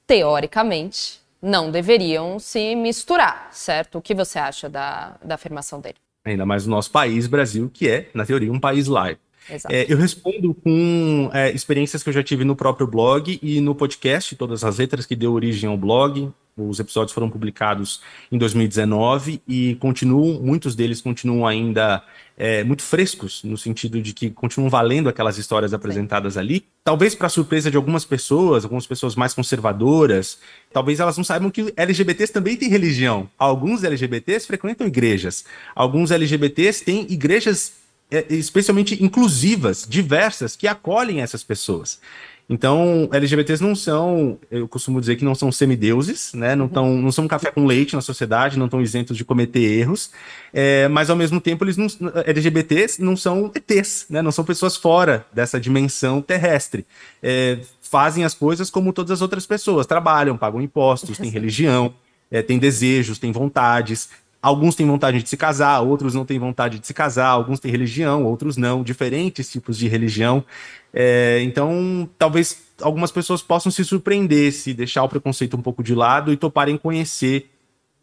teoricamente, 0.08 1.20
não 1.42 1.70
deveriam 1.70 2.40
se 2.40 2.76
misturar, 2.76 3.50
certo? 3.52 3.98
O 3.98 4.02
que 4.02 4.16
você 4.16 4.40
acha 4.40 4.70
da, 4.70 5.16
da 5.24 5.36
afirmação 5.36 5.80
dele? 5.80 5.96
ainda 6.26 6.46
mais 6.46 6.66
no 6.66 6.72
nosso 6.72 6.92
país, 6.92 7.28
Brasil, 7.28 7.70
que 7.72 7.88
é, 7.88 8.10
na 8.14 8.26
teoria, 8.26 8.52
um 8.52 8.60
país 8.60 8.88
laico. 8.88 9.22
É, 9.70 9.92
eu 9.92 9.98
respondo 9.98 10.54
com 10.54 11.30
é, 11.34 11.52
experiências 11.52 12.02
que 12.02 12.10
eu 12.10 12.14
já 12.14 12.24
tive 12.24 12.44
no 12.44 12.56
próprio 12.56 12.88
blog 12.88 13.40
e 13.42 13.62
no 13.62 13.76
podcast, 13.76 14.36
todas 14.36 14.64
as 14.64 14.78
letras 14.78 15.06
que 15.06 15.16
deu 15.16 15.34
origem 15.34 15.70
ao 15.70 15.78
blog. 15.78 16.32
Os 16.58 16.80
episódios 16.80 17.12
foram 17.12 17.30
publicados 17.30 18.00
em 18.32 18.38
2019 18.38 19.42
e 19.46 19.76
continuam, 19.76 20.42
muitos 20.42 20.74
deles 20.74 21.02
continuam 21.02 21.46
ainda 21.46 22.02
é, 22.38 22.64
muito 22.64 22.82
frescos, 22.82 23.44
no 23.44 23.58
sentido 23.58 24.02
de 24.02 24.14
que 24.14 24.30
continuam 24.30 24.70
valendo 24.70 25.10
aquelas 25.10 25.38
histórias 25.38 25.74
apresentadas 25.74 26.36
Sim. 26.36 26.40
ali. 26.40 26.66
Talvez 26.82 27.14
para 27.14 27.28
surpresa 27.28 27.70
de 27.70 27.76
algumas 27.76 28.06
pessoas, 28.06 28.64
algumas 28.64 28.88
pessoas 28.88 29.16
mais 29.18 29.34
conservadoras, 29.34 30.40
talvez 30.72 31.02
elas 31.02 31.18
não 31.18 31.26
saibam 31.26 31.52
que 31.52 31.74
LGBTs 31.76 32.32
também 32.32 32.56
têm 32.56 32.70
religião. 32.70 33.30
Alguns 33.38 33.84
LGBTs 33.84 34.48
frequentam 34.48 34.88
igrejas. 34.88 35.44
Alguns 35.76 36.10
LGBTs 36.10 36.86
têm 36.86 37.06
igrejas 37.10 37.85
especialmente 38.30 39.04
inclusivas, 39.04 39.86
diversas, 39.88 40.56
que 40.56 40.68
acolhem 40.68 41.22
essas 41.22 41.44
pessoas. 41.44 42.00
Então, 42.48 43.10
LGBTs 43.12 43.62
não 43.62 43.76
são, 43.76 44.38
eu 44.52 44.68
costumo 44.68 45.00
dizer 45.00 45.16
que 45.16 45.26
não 45.26 45.34
são 45.34 45.52
semideuses, 45.52 46.32
né? 46.34 46.56
Não, 46.56 46.68
tão, 46.68 46.96
não 46.96 47.12
são 47.12 47.26
um 47.26 47.28
café 47.28 47.50
com 47.50 47.66
leite 47.66 47.96
na 47.96 48.02
sociedade, 48.02 48.60
não 48.60 48.66
estão 48.66 48.80
isentos 48.80 49.18
de 49.18 49.26
cometer 49.26 49.62
erros, 49.62 50.12
é, 50.54 50.88
mas 50.88 51.10
ao 51.10 51.16
mesmo 51.16 51.42
tempo 51.42 51.66
eles 51.66 51.76
não, 51.76 51.88
LGBTs 52.24 53.02
não 53.02 53.18
são 53.18 53.52
ETs, 53.56 54.06
né? 54.12 54.22
Não 54.22 54.32
são 54.32 54.46
pessoas 54.46 54.76
fora 54.76 55.26
dessa 55.34 55.60
dimensão 55.60 56.22
terrestre. 56.22 56.86
É, 57.22 57.60
fazem 57.82 58.24
as 58.24 58.36
coisas 58.36 58.70
como 58.70 58.94
todas 58.94 59.12
as 59.12 59.22
outras 59.24 59.48
pessoas, 59.48 59.88
trabalham, 59.88 60.38
pagam 60.38 60.62
impostos, 60.62 61.18
têm 61.18 61.32
religião, 61.32 61.96
é, 62.30 62.44
têm 62.44 62.60
desejos, 62.60 63.18
têm 63.18 63.32
vontades, 63.32 64.08
Alguns 64.46 64.76
têm 64.76 64.86
vontade 64.86 65.24
de 65.24 65.28
se 65.28 65.36
casar, 65.36 65.80
outros 65.82 66.14
não 66.14 66.24
têm 66.24 66.38
vontade 66.38 66.78
de 66.78 66.86
se 66.86 66.94
casar, 66.94 67.30
alguns 67.30 67.60
têm 67.60 67.72
religião, 67.72 68.24
outros 68.26 68.58
não, 68.58 68.84
diferentes 68.84 69.52
tipos 69.52 69.76
de 69.76 69.88
religião. 69.88 70.46
É, 70.94 71.42
então, 71.42 72.08
talvez 72.16 72.62
algumas 72.80 73.12
pessoas 73.12 73.42
possam 73.42 73.72
se 73.72 73.84
surpreender 73.84 74.52
se 74.52 74.72
deixar 74.72 75.02
o 75.02 75.10
preconceito 75.10 75.58
um 75.58 75.64
pouco 75.64 75.82
de 75.82 75.96
lado 75.96 76.32
e 76.32 76.38
toparem 76.38 76.78
conhecer 76.78 77.50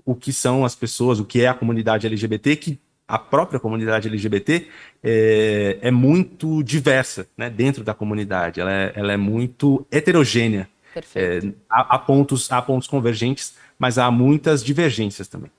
o 0.05 0.17
que 0.17 0.33
são 0.33 0.65
as 0.65 0.75
pessoas, 0.75 1.21
o 1.21 1.25
que 1.25 1.43
é 1.43 1.47
a 1.47 1.55
comunidade 1.55 2.09
LGBT, 2.09 2.57
que 2.57 2.81
a 3.07 3.21
própria 3.21 3.61
comunidade 3.61 4.09
LGBT 4.09 4.67
é, 5.01 5.79
é 5.81 5.91
muito 5.93 6.61
diversa 6.65 7.25
né, 7.37 7.49
dentro 7.49 7.85
da 7.85 7.95
comunidade, 7.95 8.61
ela 8.61 8.73
é, 8.73 8.93
ela 8.97 9.13
é 9.13 9.17
muito 9.17 9.87
heterogênea. 9.93 10.69
É, 11.15 11.39
há, 11.71 11.95
há, 11.95 11.99
pontos, 12.01 12.51
há 12.51 12.61
pontos 12.61 12.89
convergentes, 12.89 13.55
mas 13.79 13.97
há 13.97 14.11
muitas 14.11 14.65
divergências 14.65 15.29
também. 15.29 15.53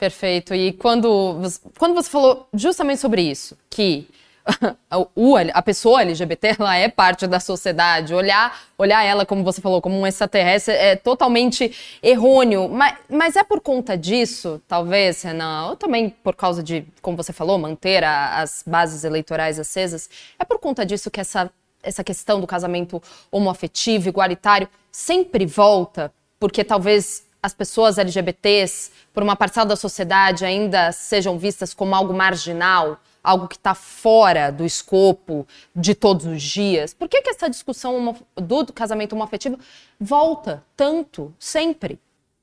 Perfeito. 0.00 0.54
E 0.54 0.72
quando, 0.72 1.36
quando 1.78 1.94
você 1.94 2.08
falou 2.08 2.48
justamente 2.54 2.98
sobre 2.98 3.20
isso, 3.20 3.54
que 3.68 4.08
a 5.52 5.60
pessoa 5.62 6.00
LGBT 6.00 6.56
ela 6.58 6.74
é 6.74 6.88
parte 6.88 7.26
da 7.26 7.38
sociedade, 7.38 8.14
olhar, 8.14 8.62
olhar 8.78 9.04
ela, 9.04 9.26
como 9.26 9.44
você 9.44 9.60
falou, 9.60 9.82
como 9.82 10.00
um 10.00 10.06
extraterrestre 10.06 10.72
é 10.72 10.96
totalmente 10.96 11.76
errôneo. 12.02 12.66
Mas, 12.66 12.96
mas 13.10 13.36
é 13.36 13.44
por 13.44 13.60
conta 13.60 13.94
disso, 13.94 14.58
talvez, 14.66 15.20
Renan, 15.20 15.66
ou 15.66 15.76
também 15.76 16.08
por 16.08 16.34
causa 16.34 16.62
de, 16.62 16.82
como 17.02 17.14
você 17.14 17.34
falou, 17.34 17.58
manter 17.58 18.02
a, 18.02 18.40
as 18.40 18.64
bases 18.66 19.04
eleitorais 19.04 19.58
acesas, 19.58 20.08
é 20.38 20.46
por 20.46 20.58
conta 20.58 20.86
disso 20.86 21.10
que 21.10 21.20
essa, 21.20 21.50
essa 21.82 22.02
questão 22.02 22.40
do 22.40 22.46
casamento 22.46 23.02
homoafetivo, 23.30 24.08
igualitário, 24.08 24.66
sempre 24.90 25.44
volta, 25.44 26.10
porque 26.38 26.64
talvez 26.64 27.28
as 27.42 27.54
pessoas 27.54 27.98
LGBTs, 27.98 28.90
por 29.12 29.22
uma 29.22 29.36
parcela 29.36 29.66
da 29.66 29.76
sociedade, 29.76 30.44
ainda 30.44 30.92
sejam 30.92 31.38
vistas 31.38 31.72
como 31.72 31.94
algo 31.94 32.12
marginal, 32.12 33.00
algo 33.22 33.48
que 33.48 33.56
está 33.56 33.74
fora 33.74 34.50
do 34.50 34.64
escopo 34.64 35.46
de 35.74 35.94
todos 35.94 36.26
os 36.26 36.42
dias? 36.42 36.94
Por 36.94 37.08
que, 37.08 37.22
que 37.22 37.30
essa 37.30 37.48
discussão 37.48 38.16
do 38.36 38.72
casamento 38.72 39.14
homoafetivo 39.14 39.58
volta 39.98 40.62
tanto, 40.76 41.32
sempre? 41.38 41.98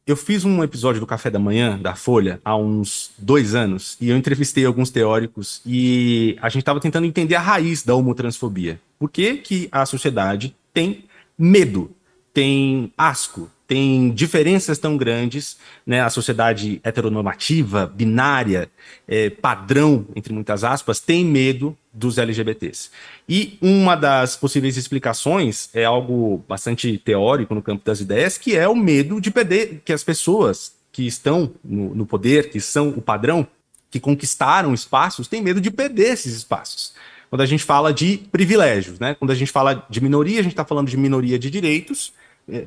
Eu 0.05 0.15
fiz 0.15 0.45
um 0.45 0.63
episódio 0.63 1.01
do 1.01 1.05
Café 1.05 1.29
da 1.29 1.37
Manhã, 1.37 1.77
da 1.77 1.93
Folha, 1.93 2.39
há 2.45 2.55
uns 2.55 3.11
dois 3.17 3.53
anos, 3.53 3.97
e 3.99 4.09
eu 4.09 4.15
entrevistei 4.15 4.65
alguns 4.65 4.89
teóricos 4.89 5.61
e 5.65 6.37
a 6.41 6.47
gente 6.47 6.61
estava 6.61 6.79
tentando 6.79 7.05
entender 7.05 7.35
a 7.35 7.41
raiz 7.41 7.83
da 7.83 7.93
homotransfobia. 7.93 8.79
Por 8.97 9.09
que, 9.09 9.35
que 9.35 9.67
a 9.69 9.85
sociedade 9.85 10.55
tem 10.73 11.03
medo, 11.37 11.91
tem 12.33 12.93
asco, 12.97 13.51
tem 13.67 14.11
diferenças 14.11 14.79
tão 14.79 14.95
grandes, 14.95 15.57
né? 15.85 16.01
A 16.01 16.09
sociedade 16.09 16.79
heteronormativa, 16.83 17.85
binária, 17.85 18.69
é, 19.07 19.29
padrão, 19.29 20.05
entre 20.15 20.31
muitas 20.33 20.63
aspas, 20.63 21.01
tem 21.01 21.25
medo 21.25 21.77
dos 21.93 22.17
LGBTs. 22.17 22.89
E 23.27 23.57
uma 23.61 23.95
das 23.95 24.37
possíveis 24.37 24.77
explicações 24.77 25.69
é 25.73 25.83
algo 25.83 26.43
bastante 26.47 26.97
teórico 26.97 27.53
no 27.53 27.61
campo 27.61 27.83
das 27.83 27.99
ideias, 27.99 28.37
que 28.37 28.55
é 28.55 28.67
o 28.67 28.75
medo 28.75 29.19
de 29.19 29.29
perder, 29.29 29.81
que 29.83 29.91
as 29.91 30.03
pessoas 30.03 30.71
que 30.91 31.05
estão 31.05 31.51
no, 31.63 31.93
no 31.93 32.05
poder, 32.05 32.49
que 32.49 32.61
são 32.61 32.89
o 32.89 33.01
padrão, 33.01 33.45
que 33.91 33.99
conquistaram 33.99 34.73
espaços, 34.73 35.27
têm 35.27 35.41
medo 35.41 35.59
de 35.59 35.69
perder 35.69 36.13
esses 36.13 36.33
espaços 36.33 36.93
quando 37.29 37.41
a 37.41 37.45
gente 37.45 37.63
fala 37.63 37.93
de 37.93 38.19
privilégios, 38.31 38.99
né? 38.99 39.13
Quando 39.15 39.31
a 39.31 39.35
gente 39.35 39.51
fala 39.51 39.85
de 39.89 40.01
minoria, 40.01 40.39
a 40.39 40.43
gente 40.43 40.53
está 40.53 40.63
falando 40.63 40.87
de 40.87 40.95
minoria 40.95 41.37
de 41.37 41.49
direitos, 41.49 42.13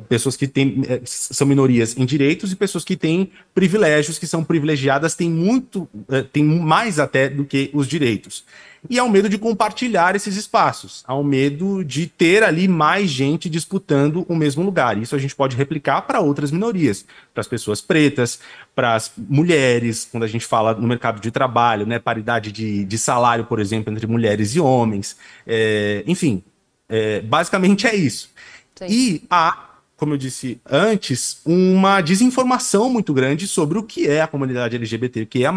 pessoas 0.08 0.36
que 0.36 0.46
têm, 0.46 0.82
é, 0.86 1.00
são 1.04 1.46
minorias 1.46 1.96
em 1.96 2.04
direitos 2.04 2.52
e 2.52 2.56
pessoas 2.56 2.84
que 2.84 2.96
têm 2.96 3.30
privilégios, 3.54 4.18
que 4.18 4.26
são 4.26 4.44
privilegiadas, 4.44 5.14
têm 5.14 5.30
muito, 5.30 5.88
é, 6.10 6.22
têm 6.22 6.44
mais 6.44 6.98
até 6.98 7.28
do 7.28 7.44
que 7.44 7.70
os 7.72 7.88
direitos. 7.88 8.44
E 8.88 8.98
há 8.98 9.04
o 9.04 9.10
medo 9.10 9.28
de 9.28 9.36
compartilhar 9.36 10.16
esses 10.16 10.36
espaços, 10.36 11.04
há 11.06 11.14
o 11.14 11.22
medo 11.22 11.84
de 11.84 12.06
ter 12.06 12.42
ali 12.42 12.66
mais 12.66 13.10
gente 13.10 13.48
disputando 13.48 14.24
o 14.26 14.34
mesmo 14.34 14.62
lugar. 14.62 14.96
Isso 14.96 15.14
a 15.14 15.18
gente 15.18 15.34
pode 15.34 15.54
replicar 15.54 16.02
para 16.02 16.20
outras 16.20 16.50
minorias, 16.50 17.04
para 17.34 17.42
as 17.42 17.48
pessoas 17.48 17.82
pretas, 17.82 18.40
para 18.74 18.94
as 18.94 19.12
mulheres, 19.16 20.08
quando 20.10 20.24
a 20.24 20.26
gente 20.26 20.46
fala 20.46 20.74
no 20.74 20.88
mercado 20.88 21.20
de 21.20 21.30
trabalho, 21.30 21.86
né, 21.86 21.98
paridade 21.98 22.50
de, 22.50 22.84
de 22.84 22.98
salário, 22.98 23.44
por 23.44 23.60
exemplo, 23.60 23.92
entre 23.92 24.06
mulheres 24.06 24.54
e 24.54 24.60
homens. 24.60 25.14
É, 25.46 26.02
enfim, 26.06 26.42
é, 26.88 27.20
basicamente 27.20 27.86
é 27.86 27.94
isso. 27.94 28.30
Sim. 28.76 28.86
E 28.88 29.22
há 29.28 29.69
como 30.00 30.14
eu 30.14 30.16
disse 30.16 30.58
antes, 30.64 31.42
uma 31.44 32.00
desinformação 32.00 32.88
muito 32.88 33.12
grande 33.12 33.46
sobre 33.46 33.78
o 33.78 33.82
que 33.82 34.08
é 34.08 34.22
a 34.22 34.26
comunidade 34.26 34.74
LGBTQIA, 34.74 35.52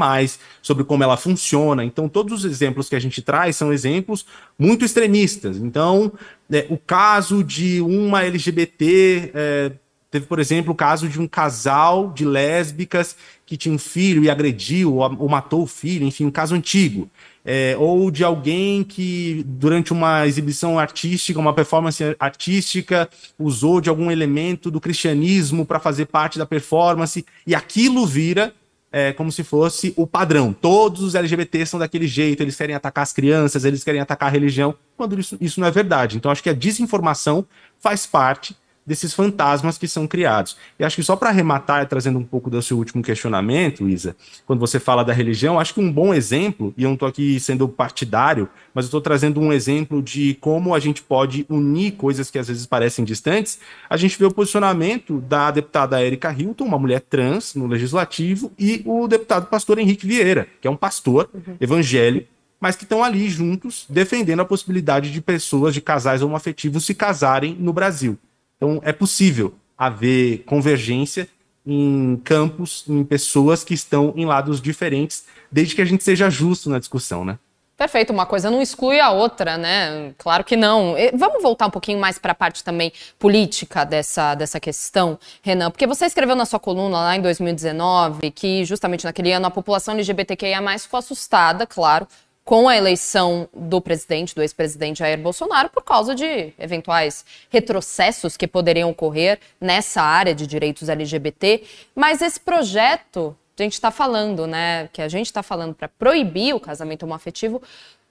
sobre 0.62 0.84
como 0.84 1.01
ela 1.01 1.15
funciona. 1.15 1.82
Então, 1.86 2.10
todos 2.10 2.43
os 2.43 2.51
exemplos 2.51 2.89
que 2.89 2.95
a 2.97 2.99
gente 2.99 3.21
traz 3.21 3.56
são 3.56 3.71
exemplos 3.71 4.25
muito 4.60 4.84
extremistas. 4.84 5.56
Então, 5.56 6.12
é, 6.51 6.67
o 6.69 6.77
caso 6.77 7.41
de 7.41 7.79
uma 7.79 8.23
LGBT. 8.23 9.32
É, 9.34 9.71
teve, 10.12 10.25
por 10.27 10.39
exemplo, 10.39 10.73
o 10.73 10.75
caso 10.75 11.08
de 11.08 11.19
um 11.19 11.27
casal 11.27 12.12
de 12.12 12.25
lésbicas 12.25 13.15
que 13.45 13.56
tinha 13.56 13.73
um 13.73 13.79
filho 13.79 14.23
e 14.23 14.29
agrediu 14.29 14.97
ou 14.97 15.29
matou 15.29 15.63
o 15.63 15.67
filho, 15.67 16.06
enfim, 16.06 16.25
um 16.25 16.32
caso 16.32 16.53
antigo 16.53 17.10
é, 17.45 17.75
ou 17.77 18.10
de 18.10 18.23
alguém 18.23 18.84
que, 18.84 19.43
durante 19.45 19.91
uma 19.91 20.25
exibição 20.25 20.79
artística, 20.79 21.39
uma 21.39 21.53
performance 21.53 22.15
artística, 22.19 23.10
usou 23.38 23.82
de 23.82 23.89
algum 23.89 24.10
elemento 24.10 24.71
do 24.71 24.79
cristianismo 24.79 25.65
para 25.65 25.79
fazer 25.79 26.06
parte 26.06 26.38
da 26.38 26.45
performance, 26.45 27.25
e 27.45 27.53
aquilo 27.53 28.06
vira 28.06 28.53
é, 28.91 29.12
como 29.12 29.32
se 29.32 29.43
fosse 29.43 29.91
o 29.97 30.06
padrão. 30.06 30.53
Todos 30.53 31.01
os 31.01 31.15
LGBTs 31.15 31.71
são 31.71 31.79
daquele 31.79 32.08
jeito, 32.08 32.41
eles 32.41 32.56
querem 32.56 32.75
atacar 32.75 33.01
as 33.01 33.12
crianças, 33.12 33.65
eles 33.65 33.84
querem 33.84 33.99
atacar 33.99 34.29
a 34.29 34.32
religião, 34.32 34.75
quando 34.95 35.19
isso, 35.19 35.36
isso 35.41 35.60
não 35.60 35.67
é 35.67 35.71
verdade. 35.71 36.15
Então, 36.15 36.32
acho 36.32 36.43
que 36.43 36.49
a 36.49 36.53
desinformação 36.53 37.45
faz 37.79 38.06
parte 38.06 38.56
desses 38.86 39.13
fantasmas 39.13 39.78
que 39.78 39.88
são 39.88 40.06
criados. 40.06 40.58
E 40.78 40.84
acho 40.84 40.98
que 40.98 41.04
só 41.04 41.15
para 41.15 41.30
arrematar, 41.30 41.88
trazendo 41.88 42.19
um 42.19 42.24
pouco 42.24 42.50
do 42.50 42.62
seu 42.62 42.78
último 42.78 43.02
questionamento, 43.02 43.88
Isa, 43.88 44.15
quando 44.46 44.60
você 44.60 44.80
fala 44.80 45.04
da 45.04 45.13
religião, 45.13 45.60
acho 45.60 45.74
que 45.74 45.80
um 45.80 45.91
bom 45.91 46.13
exemplo, 46.13 46.74
e 46.78 46.84
eu 46.84 46.89
não 46.89 46.96
estou 46.96 47.08
aqui 47.08 47.39
sendo 47.39 47.67
partidário, 47.67 48.50
mas 48.74 48.86
eu 48.86 48.88
estou 48.88 49.02
trazendo 49.02 49.39
um 49.39 49.54
exemplo 49.54 50.02
de 50.02 50.36
como 50.36 50.76
a 50.76 50.80
gente 50.80 51.02
pode 51.02 51.46
unir 51.50 51.93
coisas 51.93 52.30
que 52.30 52.39
às 52.39 52.48
vezes 52.48 52.65
parecem 52.65 53.06
distantes. 53.06 53.60
A 53.89 53.98
gente 53.98 54.17
vê 54.17 54.26
o 54.26 54.32
posicionamento 54.32 55.22
da 55.22 55.52
deputada 55.52 56.04
Erika 56.04 56.32
Hilton, 56.32 56.65
uma 56.65 56.80
mulher 56.80 57.02
trans 57.02 57.56
no 57.56 57.67
legislativo, 57.67 58.52
e 58.60 58.82
o 58.86 59.08
deputado 59.08 59.48
pastor 59.48 59.80
Henrique 59.80 60.06
Vieira, 60.06 60.48
que 60.60 60.67
é 60.67 60.72
um 60.72 60.76
pastor 60.76 61.30
uhum. 61.34 61.56
evangélico 61.60 62.34
mas 62.60 62.78
que 62.78 62.84
estão 62.86 63.04
ali 63.04 63.28
juntos 63.28 63.86
defendendo 63.89 64.39
a 64.39 64.46
possibilidade 64.46 65.12
de 65.12 65.19
pessoas, 65.19 65.74
de 65.74 65.82
casais 65.82 66.22
homoafetivos 66.22 66.86
se 66.86 66.96
casarem 66.96 67.58
no 67.60 67.74
Brasil. 67.74 68.17
Então, 68.63 68.80
é 68.82 68.93
possível 68.93 69.54
haver 69.78 70.43
convergência 70.45 71.28
em 71.65 72.15
campos, 72.23 72.86
em 72.88 73.04
pessoas 73.04 73.62
que 73.62 73.73
estão 73.73 74.13
em 74.15 74.26
lados 74.26 74.62
diferentes, 74.62 75.26
desde 75.52 75.76
que 75.76 75.82
a 75.82 75.86
gente 75.86 76.02
seja 76.02 76.30
justo 76.30 76.69
na 76.69 76.80
discussão, 76.80 77.26
né? 77.26 77.38
Perfeito, 77.76 78.13
uma 78.13 78.26
coisa 78.26 78.49
não 78.49 78.62
exclui 78.62 79.02
a 79.02 79.12
outra, 79.12 79.58
né? 79.58 80.13
Claro 80.17 80.45
que 80.45 80.56
não. 80.56 80.95
Vamos 81.13 81.43
voltar 81.43 81.67
um 81.67 81.71
pouquinho 81.71 81.99
mais 81.99 82.17
para 82.17 82.32
a 82.32 82.36
parte 82.36 82.63
também 82.63 82.93
política 83.19 83.84
dessa, 83.84 84.34
dessa 84.34 84.62
questão, 84.62 85.19
Renan, 85.41 85.69
porque 85.69 85.86
você 85.86 86.06
escreveu 86.06 86.36
na 86.36 86.45
sua 86.45 86.60
coluna 86.60 86.99
lá 86.99 87.17
em 87.17 87.21
2019 87.21 88.32
que 88.32 88.63
justamente 88.63 89.04
naquele 89.04 89.34
ano 89.34 89.47
a 89.47 89.52
população 89.52 89.93
LGBTQIA+ 89.93 90.80
ficou 90.80 90.99
assustada, 90.99 91.67
claro, 91.67 92.08
com 92.43 92.67
a 92.67 92.75
eleição 92.75 93.47
do 93.53 93.79
presidente, 93.79 94.36
do 94.36 94.41
ex-presidente 94.41 94.99
Jair 94.99 95.17
Bolsonaro, 95.17 95.69
por 95.69 95.84
causa 95.84 96.13
de 96.13 96.53
eventuais 96.60 97.25
retrocessos 97.49 98.36
que 98.36 98.47
poderiam 98.47 98.89
ocorrer 98.89 99.39
nessa 99.60 100.01
área 100.01 100.36
de 100.36 100.45
direitos 100.45 100.89
LGBT. 100.89 101.63
Mas 101.95 102.21
esse 102.21 102.39
projeto 102.39 103.36
a 103.58 103.63
gente 103.63 103.73
está 103.73 103.91
falando, 103.91 104.47
né, 104.47 104.89
que 104.91 105.01
a 105.01 105.08
gente 105.08 105.27
está 105.27 105.43
falando 105.43 105.75
para 105.75 105.88
proibir 105.88 106.56
o 106.56 106.60
casamento 106.60 107.03
homoafetivo, 107.03 107.62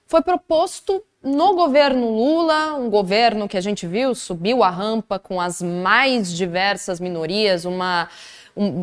foi 0.07 0.21
proposto 0.21 1.03
no 1.21 1.53
governo 1.55 2.09
Lula, 2.09 2.75
um 2.75 2.89
governo 2.89 3.47
que 3.47 3.57
a 3.57 3.61
gente 3.61 3.85
viu 3.85 4.13
subiu 4.15 4.63
a 4.63 4.69
rampa 4.69 5.19
com 5.19 5.41
as 5.41 5.61
mais 5.61 6.31
diversas 6.31 6.99
minorias, 6.99 7.65
uma 7.65 8.07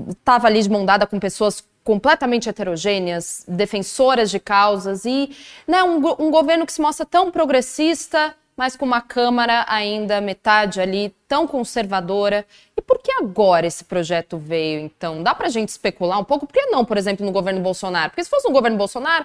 estava 0.09 0.45
um, 0.45 0.47
ali 0.49 0.63
de 0.63 0.69
mão 0.69 0.85
dada 0.85 1.07
com 1.07 1.21
pessoas 1.21 1.65
completamente 1.83 2.49
heterogêneas, 2.49 3.45
defensoras 3.49 4.31
de 4.31 4.39
causas 4.39 5.05
e 5.05 5.31
né, 5.67 5.83
um, 5.83 5.97
um 6.19 6.31
governo 6.31 6.67
que 6.67 6.73
se 6.73 6.81
mostra 6.81 7.07
tão 7.07 7.31
progressista 7.31 8.35
mas 8.61 8.77
com 8.77 8.85
uma 8.85 9.01
Câmara 9.01 9.65
ainda 9.67 10.21
metade 10.21 10.83
ali 10.83 11.17
tão 11.27 11.47
conservadora. 11.47 12.45
E 12.77 12.83
por 12.83 12.99
que 12.99 13.11
agora 13.13 13.67
esse 13.67 13.83
projeto 13.83 14.37
veio, 14.37 14.81
então? 14.81 15.23
Dá 15.23 15.35
para 15.35 15.47
a 15.47 15.51
gente 15.51 15.71
especular 15.71 16.21
um 16.21 16.25
pouco? 16.25 16.47
Por 16.47 16.53
que 16.53 16.67
não, 16.67 16.85
por 16.85 16.99
exemplo, 16.99 17.25
no 17.25 17.33
governo 17.33 17.63
Bolsonaro? 17.63 18.11
Porque 18.11 18.23
se 18.23 18.29
fosse 18.29 18.47
no 18.47 18.53
governo 18.53 18.77
Bolsonaro, 18.77 19.25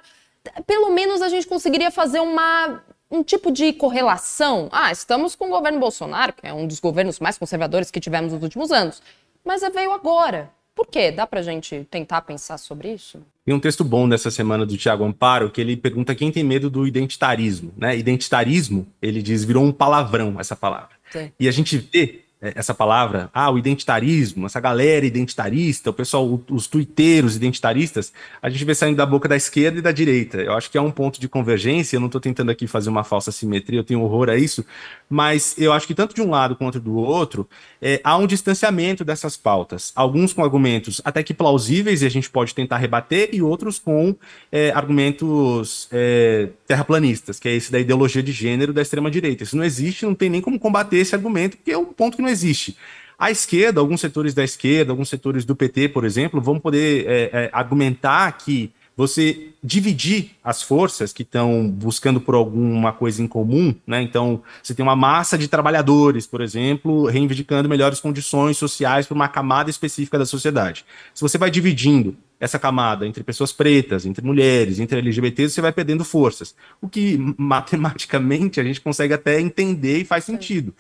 pelo 0.66 0.90
menos 0.90 1.22
a 1.22 1.28
gente 1.28 1.46
conseguiria 1.48 1.92
fazer 1.92 2.22
uma, 2.22 2.82
um 3.12 3.22
tipo 3.22 3.52
de 3.52 3.74
correlação. 3.74 4.70
Ah, 4.72 4.90
estamos 4.90 5.36
com 5.36 5.48
o 5.48 5.50
governo 5.50 5.82
Bolsonaro, 5.82 6.32
que 6.32 6.48
é 6.48 6.54
um 6.54 6.66
dos 6.66 6.80
governos 6.80 7.20
mais 7.20 7.38
conservadores 7.38 7.92
que 7.92 8.00
tivemos 8.00 8.32
nos 8.32 8.42
últimos 8.42 8.72
anos. 8.72 9.02
Mas 9.44 9.62
veio 9.74 9.92
agora. 9.92 10.50
Por 10.76 10.88
quê? 10.88 11.10
Dá 11.10 11.26
pra 11.26 11.42
gente 11.42 11.88
tentar 11.90 12.22
pensar 12.22 12.58
sobre 12.58 12.94
isso? 12.94 13.20
Tem 13.46 13.56
um 13.56 13.60
texto 13.60 13.84
bom 13.84 14.10
dessa 14.10 14.30
semana 14.30 14.66
do 14.66 14.76
Tiago 14.76 15.06
Amparo 15.06 15.50
que 15.50 15.62
ele 15.62 15.78
pergunta 15.78 16.14
quem 16.14 16.32
tem 16.32 16.44
medo 16.44 16.70
do 16.70 16.86
identitarismo, 16.86 17.74
né? 17.78 17.98
Identitarismo, 17.98 18.86
ele 19.02 19.22
diz, 19.22 19.46
virou 19.46 19.64
um 19.64 19.72
palavrão 19.72 20.36
essa 20.38 20.56
palavra. 20.56 20.90
Sim. 21.12 21.32
E 21.40 21.48
a 21.48 21.52
gente 21.52 21.78
vê 21.78 22.25
essa 22.56 22.74
palavra, 22.74 23.30
ah, 23.34 23.50
o 23.50 23.58
identitarismo, 23.58 24.46
essa 24.46 24.60
galera 24.60 25.06
identitarista, 25.06 25.90
o 25.90 25.94
pessoal, 25.94 26.42
os 26.50 26.68
tuiteiros 26.68 27.36
identitaristas, 27.36 28.12
a 28.42 28.50
gente 28.50 28.64
vê 28.66 28.76
saindo 28.76 28.98
da 28.98 29.06
boca 29.06 29.28
da 29.28 29.36
esquerda 29.36 29.80
e 29.80 29.82
da 29.82 29.92
direita. 29.92 30.38
Eu 30.38 30.54
acho 30.54 30.70
que 30.70 30.78
é 30.78 30.82
um 30.82 30.92
ponto 30.92 31.20
de 31.20 31.28
convergência, 31.28 31.96
eu 31.96 32.00
não 32.00 32.08
estou 32.08 32.22
tentando 32.22 32.52
aqui 32.52 32.68
fazer 32.68 32.90
uma 32.90 33.04
falsa 33.04 33.32
simetria, 33.32 33.80
eu 33.80 33.84
tenho 33.84 34.02
horror 34.02 34.30
a 34.30 34.36
isso, 34.36 34.66
mas 35.10 35.56
eu 35.58 35.72
acho 35.74 35.88
que 35.88 35.96
tanto 35.96 36.14
de 36.14 36.22
um 36.22 36.30
lado 36.30 36.56
quanto 36.56 36.80
do 36.80 36.96
outro, 36.96 37.48
é, 37.82 38.00
há 38.04 38.18
um 38.18 38.28
distanciamento 38.28 39.04
dessas 39.04 39.38
pautas. 39.38 39.92
Alguns 39.96 40.34
com 40.34 40.44
argumentos 40.44 41.02
até 41.04 41.24
que 41.24 41.34
plausíveis 41.34 42.02
e 42.02 42.06
a 42.06 42.10
gente 42.10 42.30
pode 42.30 42.54
tentar 42.54 42.78
rebater, 42.78 43.30
e 43.32 43.42
outros 43.42 43.80
com 43.80 44.16
é, 44.52 44.72
argumentos 44.72 45.88
é, 45.92 46.50
terraplanistas, 46.68 47.40
que 47.40 47.48
é 47.48 47.54
esse 47.54 47.72
da 47.72 47.80
ideologia 47.80 48.24
de 48.24 48.32
gênero 48.32 48.74
da 48.74 48.82
extrema-direita. 48.82 49.44
Isso 49.44 49.56
não 49.56 49.64
existe, 49.64 50.06
não 50.06 50.16
tem 50.16 50.30
nem 50.30 50.42
como 50.42 50.60
combater 50.60 50.98
esse 50.98 51.16
argumento, 51.16 51.58
porque 51.58 51.72
é 51.72 51.78
um 51.78 51.86
ponto 51.86 52.18
que 52.18 52.22
não 52.22 52.30
existe. 52.36 52.78
A 53.18 53.32
esquerda, 53.32 53.80
alguns 53.80 54.02
setores 54.02 54.34
da 54.34 54.44
esquerda, 54.44 54.92
alguns 54.92 55.10
setores 55.10 55.46
do 55.46 55.56
PT, 55.56 55.90
por 55.90 56.04
exemplo, 56.04 56.42
vão 56.42 56.60
poder 56.60 57.06
é, 57.08 57.30
é, 57.32 57.50
argumentar 57.54 58.32
que 58.34 58.72
você 58.98 59.50
dividir 59.62 60.32
as 60.44 60.62
forças 60.62 61.12
que 61.12 61.24
estão 61.24 61.70
buscando 61.70 62.22
por 62.22 62.34
alguma 62.34 62.94
coisa 62.94 63.22
em 63.22 63.28
comum, 63.28 63.76
né? 63.86 64.02
Então, 64.02 64.42
você 64.64 64.74
tem 64.74 64.84
uma 64.84 64.96
massa 64.96 65.38
de 65.38 65.50
trabalhadores, 65.50 66.26
por 66.26 66.40
exemplo, 66.40 67.06
reivindicando 67.06 67.68
melhores 67.68 68.00
condições 68.00 68.58
sociais 68.58 69.06
para 69.06 69.16
uma 69.16 69.28
camada 69.28 69.70
específica 69.70 70.18
da 70.18 70.26
sociedade. 70.26 70.86
Se 71.14 71.22
você 71.22 71.38
vai 71.38 71.52
dividindo 71.52 72.16
essa 72.40 72.60
camada 72.60 73.06
entre 73.06 73.24
pessoas 73.24 73.52
pretas, 73.52 74.06
entre 74.06 74.24
mulheres, 74.26 74.80
entre 74.80 75.00
LGBTs, 75.00 75.54
você 75.54 75.62
vai 75.62 75.74
perdendo 75.74 76.06
forças. 76.06 76.56
O 76.82 76.88
que 76.88 77.18
matematicamente 77.38 78.62
a 78.62 78.64
gente 78.64 78.80
consegue 78.80 79.14
até 79.14 79.42
entender 79.42 80.00
e 80.00 80.06
faz 80.06 80.24
sentido. 80.24 80.74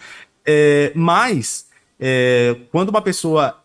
É, 0.45 0.91
mas 0.93 1.64
é, 1.97 2.57
quando 2.73 2.89
uma 2.89 3.01
pessoa, 3.01 3.57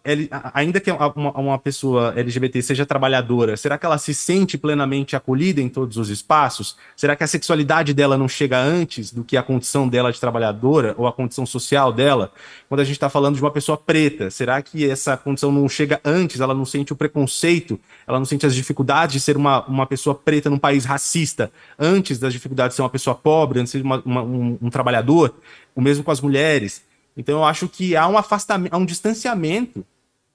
ainda 0.55 0.79
que 0.79 0.88
uma, 0.90 1.33
uma, 1.33 1.59
pessoa 1.59 2.14
LGBT 2.16 2.62
seja 2.62 2.87
trabalhadora, 2.87 3.57
será 3.57 3.77
que 3.77 3.85
ela 3.85 3.99
se 3.99 4.14
sente 4.14 4.57
plenamente 4.57 5.16
acolhida 5.16 5.61
em 5.61 5.69
todos 5.69 5.97
os 5.97 6.09
espaços? 6.09 6.77
Será 6.97 7.16
que 7.16 7.25
a 7.25 7.27
sexualidade 7.27 7.93
dela 7.93 8.16
não 8.16 8.29
chega 8.29 8.57
antes 8.57 9.12
do 9.12 9.25
que 9.25 9.37
a 9.37 9.43
condição 9.43 9.88
dela 9.88 10.12
de 10.12 10.21
trabalhadora 10.21 10.95
ou 10.97 11.09
a 11.09 11.12
condição 11.12 11.45
social 11.45 11.93
dela? 11.93 12.33
Quando 12.69 12.81
a 12.81 12.85
gente 12.85 12.95
está 12.95 13.11
falando 13.11 13.35
de 13.35 13.43
uma 13.43 13.51
pessoa 13.51 13.77
preta, 13.77 14.31
será 14.31 14.62
que 14.62 14.88
essa 14.88 15.16
condição 15.16 15.51
não 15.51 15.69
chega 15.69 16.01
antes? 16.05 16.40
Ela 16.40 16.55
não 16.55 16.64
sente 16.64 16.93
o 16.93 16.97
preconceito? 16.97 17.81
Ela 18.07 18.19
não 18.21 18.27
sente 18.27 18.47
as 18.47 18.55
dificuldades 18.55 19.14
de 19.14 19.21
ser 19.21 19.37
uma, 19.37 19.66
uma 19.66 19.87
pessoa 19.87 20.14
preta 20.14 20.49
num 20.49 20.59
país 20.59 20.85
racista 20.85 21.51
antes 21.77 22.16
das 22.21 22.33
dificuldades 22.33 22.75
de 22.75 22.77
ser 22.77 22.83
uma 22.83 22.90
pessoa 22.90 23.16
pobre, 23.16 23.59
antes 23.59 23.73
de 23.73 23.79
ser 23.79 23.85
uma, 23.85 24.01
uma, 24.05 24.23
um, 24.23 24.57
um 24.62 24.71
trabalhador? 24.71 25.35
O 25.75 25.81
mesmo 25.81 26.05
com 26.05 26.12
as 26.12 26.21
mulheres. 26.21 26.88
Então 27.16 27.38
eu 27.38 27.44
acho 27.44 27.68
que 27.68 27.96
há 27.96 28.07
um 28.09 28.16
afastamento, 28.16 28.73
há 28.73 28.79
um 28.79 28.87
distanciamento 28.87 29.85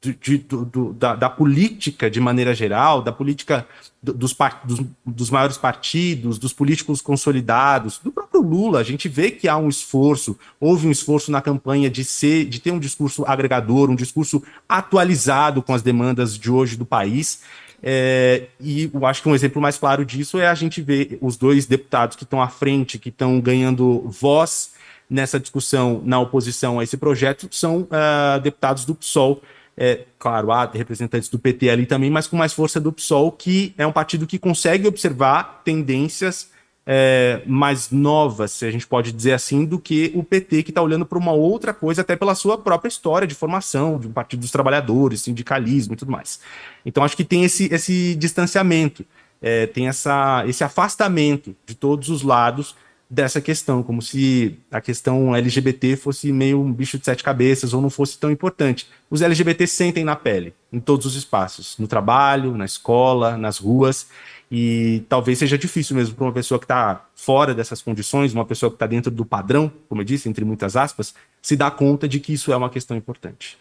de, 0.02 0.14
de, 0.14 0.38
do, 0.38 0.94
da, 0.94 1.16
da, 1.16 1.30
política 1.30 2.10
de 2.10 2.20
maneira 2.20 2.54
geral, 2.54 3.02
da 3.02 3.12
política 3.12 3.66
dos, 4.02 4.36
dos, 4.64 4.86
dos, 5.06 5.30
maiores 5.30 5.58
partidos, 5.58 6.38
dos 6.38 6.54
políticos 6.54 7.02
consolidados, 7.02 8.00
do 8.04 8.12
próprio 8.12 8.42
Lula. 8.42 8.80
A 8.80 8.84
gente 8.84 9.10
vê 9.10 9.32
que 9.32 9.48
há 9.48 9.58
um 9.58 9.70
esforço, 9.70 10.38
houve 10.60 10.88
um 10.88 10.92
esforço 10.92 11.32
na 11.32 11.42
campanha 11.42 11.90
de 11.90 12.04
ser, 12.04 12.46
de 12.46 12.60
ter 12.60 12.72
um 12.72 12.80
discurso 12.80 13.24
agregador, 13.26 13.90
um 13.90 13.96
discurso 13.96 14.44
atualizado 14.68 15.64
com 15.64 15.74
as 15.74 15.82
demandas 15.82 16.38
de 16.38 16.52
hoje 16.52 16.76
do 16.76 16.86
país. 16.86 17.42
É, 17.82 18.48
e 18.60 18.90
eu 18.94 19.06
acho 19.06 19.22
que 19.22 19.30
um 19.30 19.36
exemplo 19.36 19.62
mais 19.62 19.78
claro 19.78 20.06
disso 20.06 20.40
é 20.40 20.48
a 20.48 20.56
gente 20.56 20.82
ver 20.82 21.18
os 21.22 21.38
dois 21.38 21.66
deputados 21.66 22.16
que 22.16 22.24
estão 22.24 22.42
à 22.42 22.48
frente, 22.48 22.98
que 22.98 23.10
estão 23.10 23.40
ganhando 23.40 24.02
voz 24.10 24.75
nessa 25.10 25.40
discussão 25.40 26.02
na 26.04 26.20
oposição 26.20 26.80
a 26.80 26.84
esse 26.84 26.98
projeto 26.98 27.48
são 27.52 27.82
uh, 27.82 28.40
deputados 28.42 28.86
do 28.86 28.96
PSOL. 28.96 29.42
É, 29.78 30.06
claro, 30.18 30.52
há 30.52 30.66
representantes 30.66 31.28
do 31.28 31.38
PT 31.38 31.70
ali 31.70 31.86
também, 31.86 32.10
mas 32.10 32.28
com 32.28 32.38
mais 32.38 32.54
força 32.54 32.80
do 32.80 32.92
PSOL, 32.92 33.32
que 33.32 33.74
é 33.78 33.86
um 33.86 33.92
partido 33.92 34.26
que 34.26 34.40
consegue 34.40 34.88
observar 34.88 35.62
tendências 35.66 36.50
é, 36.86 37.42
mais 37.48 37.90
novas, 37.90 38.52
se 38.52 38.66
a 38.66 38.72
gente 38.72 38.86
pode 38.86 39.12
dizer 39.12 39.34
assim, 39.34 39.66
do 39.66 39.80
que 39.80 40.12
o 40.14 40.24
PT, 40.24 40.64
que 40.64 40.72
está 40.72 40.82
olhando 40.82 41.06
para 41.06 41.18
uma 41.18 41.32
outra 41.32 41.74
coisa, 41.74 42.02
até 42.02 42.16
pela 42.16 42.36
sua 42.36 42.58
própria 42.58 42.88
história 42.88 43.28
de 43.28 43.34
formação, 43.34 43.98
de 43.98 44.08
um 44.08 44.12
partido 44.12 44.42
dos 44.42 44.52
trabalhadores, 44.52 45.22
sindicalismo 45.22 45.94
e 45.94 45.98
tudo 45.98 46.12
mais. 46.12 46.40
Então, 46.86 47.04
acho 47.04 47.18
que 47.18 47.24
tem 47.24 47.44
esse, 47.44 47.74
esse 47.74 48.16
distanciamento, 48.16 49.04
é, 49.42 49.66
tem 49.66 49.88
essa, 49.88 50.44
esse 50.48 50.64
afastamento 50.64 51.56
de 51.66 51.74
todos 51.74 52.10
os 52.10 52.22
lados 52.22 52.76
dessa 53.10 53.40
questão, 53.40 53.84
como 53.84 54.02
se 54.02 54.58
a 54.72 54.82
questão 54.82 55.36
LGBT 55.36 55.96
fosse 55.96 56.32
meio 56.32 56.60
um 56.60 56.74
bicho 56.74 56.98
de 56.98 57.06
sete 57.06 57.24
cabeças 57.24 57.74
ou 57.74 57.82
não 57.82 57.90
fosse 57.90 58.18
tão 58.18 58.32
importante. 58.32 58.88
Os 59.10 59.22
LGBT 59.22 59.68
sentem 59.68 60.04
na 60.04 60.16
pele, 60.16 60.54
em 60.74 60.80
todos 60.80 61.06
os 61.06 61.16
espaços, 61.16 61.78
no 61.78 61.88
trabalho, 61.88 62.58
na 62.58 62.66
escola, 62.66 63.38
nas 63.38 63.58
ruas, 63.58 64.08
e 64.52 65.04
talvez 65.08 65.40
seja 65.40 65.58
difícil 65.58 65.96
mesmo 65.96 66.16
para 66.16 66.26
uma 66.26 66.34
pessoa 66.34 66.60
que 66.60 66.66
está 66.66 67.06
fora 67.16 67.54
dessas 67.54 67.82
condições, 67.82 68.34
uma 68.34 68.46
pessoa 68.46 68.70
que 68.70 68.76
está 68.76 68.88
dentro 68.88 69.12
do 69.12 69.26
padrão, 69.26 69.72
como 69.88 70.02
eu 70.02 70.06
disse, 70.06 70.28
entre 70.28 70.44
muitas 70.44 70.76
aspas, 70.76 71.14
se 71.42 71.56
dar 71.56 71.72
conta 71.72 72.08
de 72.08 72.20
que 72.20 72.34
isso 72.34 72.52
é 72.52 72.58
uma 72.58 72.70
questão 72.70 72.98
importante. 72.98 73.58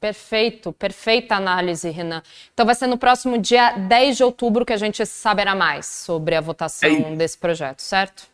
Perfeito, 0.00 0.72
perfeita 0.72 1.34
análise, 1.34 1.90
Renan. 1.90 2.22
Então 2.54 2.64
vai 2.64 2.74
ser 2.74 2.86
no 2.86 2.96
próximo 2.96 3.36
dia 3.36 3.72
10 3.72 4.16
de 4.16 4.22
outubro 4.22 4.64
que 4.64 4.72
a 4.72 4.76
gente 4.76 5.04
saberá 5.04 5.56
mais 5.56 5.86
sobre 5.86 6.36
a 6.36 6.40
votação 6.40 6.88
é 6.88 7.16
desse 7.16 7.36
projeto, 7.36 7.80
certo? 7.80 8.28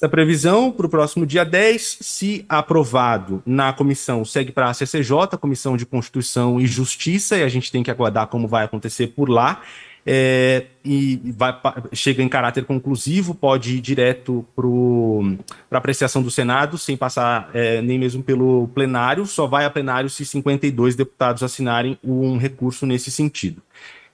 Essa 0.00 0.08
previsão 0.08 0.70
para 0.70 0.86
o 0.86 0.88
próximo 0.88 1.26
dia 1.26 1.44
10, 1.44 1.98
se 2.00 2.46
aprovado 2.48 3.42
na 3.44 3.72
comissão, 3.72 4.24
segue 4.24 4.52
para 4.52 4.70
a 4.70 4.74
CCJ, 4.74 5.36
Comissão 5.40 5.76
de 5.76 5.84
Constituição 5.84 6.60
e 6.60 6.68
Justiça, 6.68 7.36
e 7.36 7.42
a 7.42 7.48
gente 7.48 7.72
tem 7.72 7.82
que 7.82 7.90
aguardar 7.90 8.28
como 8.28 8.46
vai 8.46 8.64
acontecer 8.64 9.08
por 9.08 9.28
lá. 9.28 9.60
É, 10.06 10.66
e 10.84 11.20
vai, 11.36 11.52
chega 11.92 12.22
em 12.22 12.28
caráter 12.28 12.64
conclusivo, 12.64 13.34
pode 13.34 13.76
ir 13.76 13.80
direto 13.80 14.46
para 14.54 15.78
apreciação 15.78 16.22
do 16.22 16.30
Senado, 16.30 16.78
sem 16.78 16.96
passar 16.96 17.50
é, 17.52 17.82
nem 17.82 17.98
mesmo 17.98 18.22
pelo 18.22 18.68
plenário, 18.68 19.26
só 19.26 19.48
vai 19.48 19.64
a 19.64 19.70
plenário 19.70 20.08
se 20.08 20.24
52 20.24 20.94
deputados 20.94 21.42
assinarem 21.42 21.98
um 22.04 22.38
recurso 22.38 22.86
nesse 22.86 23.10
sentido. 23.10 23.60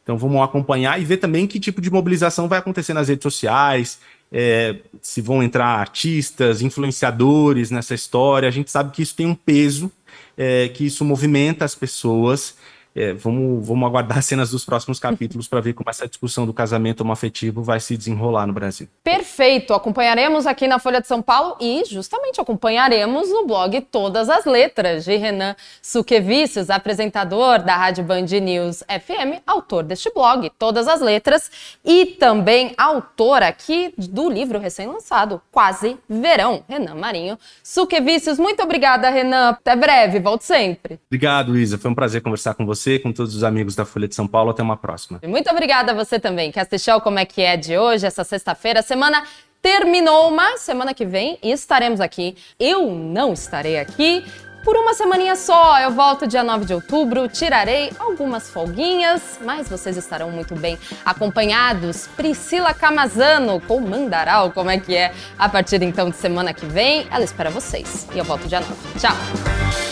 Então 0.04 0.18
vamos 0.18 0.40
acompanhar 0.42 1.00
e 1.00 1.04
ver 1.04 1.16
também 1.16 1.46
que 1.46 1.58
tipo 1.58 1.80
de 1.80 1.90
mobilização 1.90 2.46
vai 2.46 2.58
acontecer 2.58 2.92
nas 2.92 3.08
redes 3.08 3.22
sociais, 3.22 3.98
é, 4.36 4.74
se 5.00 5.20
vão 5.20 5.40
entrar 5.40 5.78
artistas, 5.78 6.60
influenciadores 6.60 7.70
nessa 7.70 7.94
história. 7.94 8.48
A 8.48 8.50
gente 8.50 8.68
sabe 8.68 8.90
que 8.90 9.00
isso 9.00 9.14
tem 9.14 9.26
um 9.28 9.34
peso, 9.34 9.92
é, 10.36 10.68
que 10.68 10.84
isso 10.84 11.04
movimenta 11.04 11.64
as 11.64 11.76
pessoas. 11.76 12.56
É, 12.94 13.12
vamos, 13.12 13.66
vamos 13.66 13.88
aguardar 13.88 14.18
as 14.18 14.26
cenas 14.26 14.50
dos 14.50 14.64
próximos 14.64 15.00
capítulos 15.00 15.48
para 15.48 15.60
ver 15.60 15.72
como 15.72 15.90
essa 15.90 16.06
discussão 16.06 16.46
do 16.46 16.54
casamento 16.54 17.00
homoafetivo 17.00 17.62
vai 17.62 17.80
se 17.80 17.96
desenrolar 17.96 18.46
no 18.46 18.52
Brasil. 18.52 18.88
Perfeito, 19.02 19.74
acompanharemos 19.74 20.46
aqui 20.46 20.68
na 20.68 20.78
Folha 20.78 21.00
de 21.00 21.08
São 21.08 21.20
Paulo 21.20 21.56
e 21.60 21.82
justamente 21.86 22.40
acompanharemos 22.40 23.28
no 23.30 23.46
blog 23.46 23.80
Todas 23.80 24.28
as 24.28 24.44
Letras 24.44 25.04
de 25.04 25.16
Renan 25.16 25.56
Suquevicius, 25.82 26.70
apresentador 26.70 27.62
da 27.62 27.76
Rádio 27.76 28.04
Band 28.04 28.26
News 28.40 28.84
FM, 28.88 29.42
autor 29.44 29.82
deste 29.82 30.12
blog 30.12 30.50
Todas 30.58 30.86
as 30.86 31.00
Letras 31.00 31.50
e 31.84 32.06
também 32.06 32.74
autor 32.78 33.42
aqui 33.42 33.92
do 33.96 34.30
livro 34.30 34.58
recém-lançado 34.58 35.42
Quase 35.50 35.96
Verão, 36.08 36.62
Renan 36.68 36.94
Marinho 36.94 37.36
Suquevicius. 37.62 38.38
Muito 38.38 38.62
obrigada, 38.62 39.10
Renan. 39.10 39.50
Até 39.50 39.74
breve, 39.74 40.20
volte 40.20 40.44
sempre. 40.44 41.00
Obrigado, 41.08 41.58
Isa. 41.58 41.76
Foi 41.76 41.90
um 41.90 41.94
prazer 41.94 42.22
conversar 42.22 42.54
com 42.54 42.64
você, 42.84 42.98
com 42.98 43.12
todos 43.12 43.34
os 43.34 43.42
amigos 43.42 43.74
da 43.74 43.84
Folha 43.84 44.06
de 44.06 44.14
São 44.14 44.26
Paulo. 44.26 44.50
Até 44.50 44.62
uma 44.62 44.76
próxima. 44.76 45.20
Muito 45.26 45.50
obrigada 45.50 45.92
a 45.92 45.94
você 45.94 46.20
também 46.20 46.52
que 46.52 46.60
assistiu 46.60 46.94
ao 46.94 47.00
Como 47.00 47.18
é 47.18 47.24
que 47.24 47.40
é 47.40 47.56
de 47.56 47.78
hoje, 47.78 48.06
essa 48.06 48.22
sexta-feira. 48.22 48.82
Semana 48.82 49.24
terminou, 49.62 50.30
mas 50.30 50.60
semana 50.60 50.92
que 50.92 51.06
vem 51.06 51.38
estaremos 51.42 52.00
aqui. 52.00 52.36
Eu 52.60 52.90
não 52.92 53.32
estarei 53.32 53.78
aqui. 53.78 54.24
Por 54.62 54.76
uma 54.76 54.94
semaninha 54.94 55.36
só, 55.36 55.78
eu 55.78 55.90
volto 55.90 56.26
dia 56.26 56.42
9 56.42 56.64
de 56.64 56.72
outubro, 56.72 57.28
tirarei 57.28 57.92
algumas 57.98 58.48
folguinhas, 58.48 59.38
mas 59.42 59.68
vocês 59.68 59.94
estarão 59.94 60.30
muito 60.30 60.54
bem 60.54 60.78
acompanhados. 61.04 62.06
Priscila 62.16 62.72
Camazano 62.72 63.60
comandará 63.60 64.42
o 64.42 64.52
Como 64.52 64.70
é 64.70 64.78
que 64.78 64.96
é 64.96 65.12
a 65.38 65.50
partir 65.50 65.82
então 65.82 66.08
de 66.08 66.16
semana 66.16 66.54
que 66.54 66.64
vem. 66.64 67.06
Ela 67.10 67.24
espera 67.24 67.50
vocês 67.50 68.08
e 68.14 68.18
eu 68.18 68.24
volto 68.24 68.48
dia 68.48 68.60
9. 68.60 68.74
Tchau! 68.98 69.83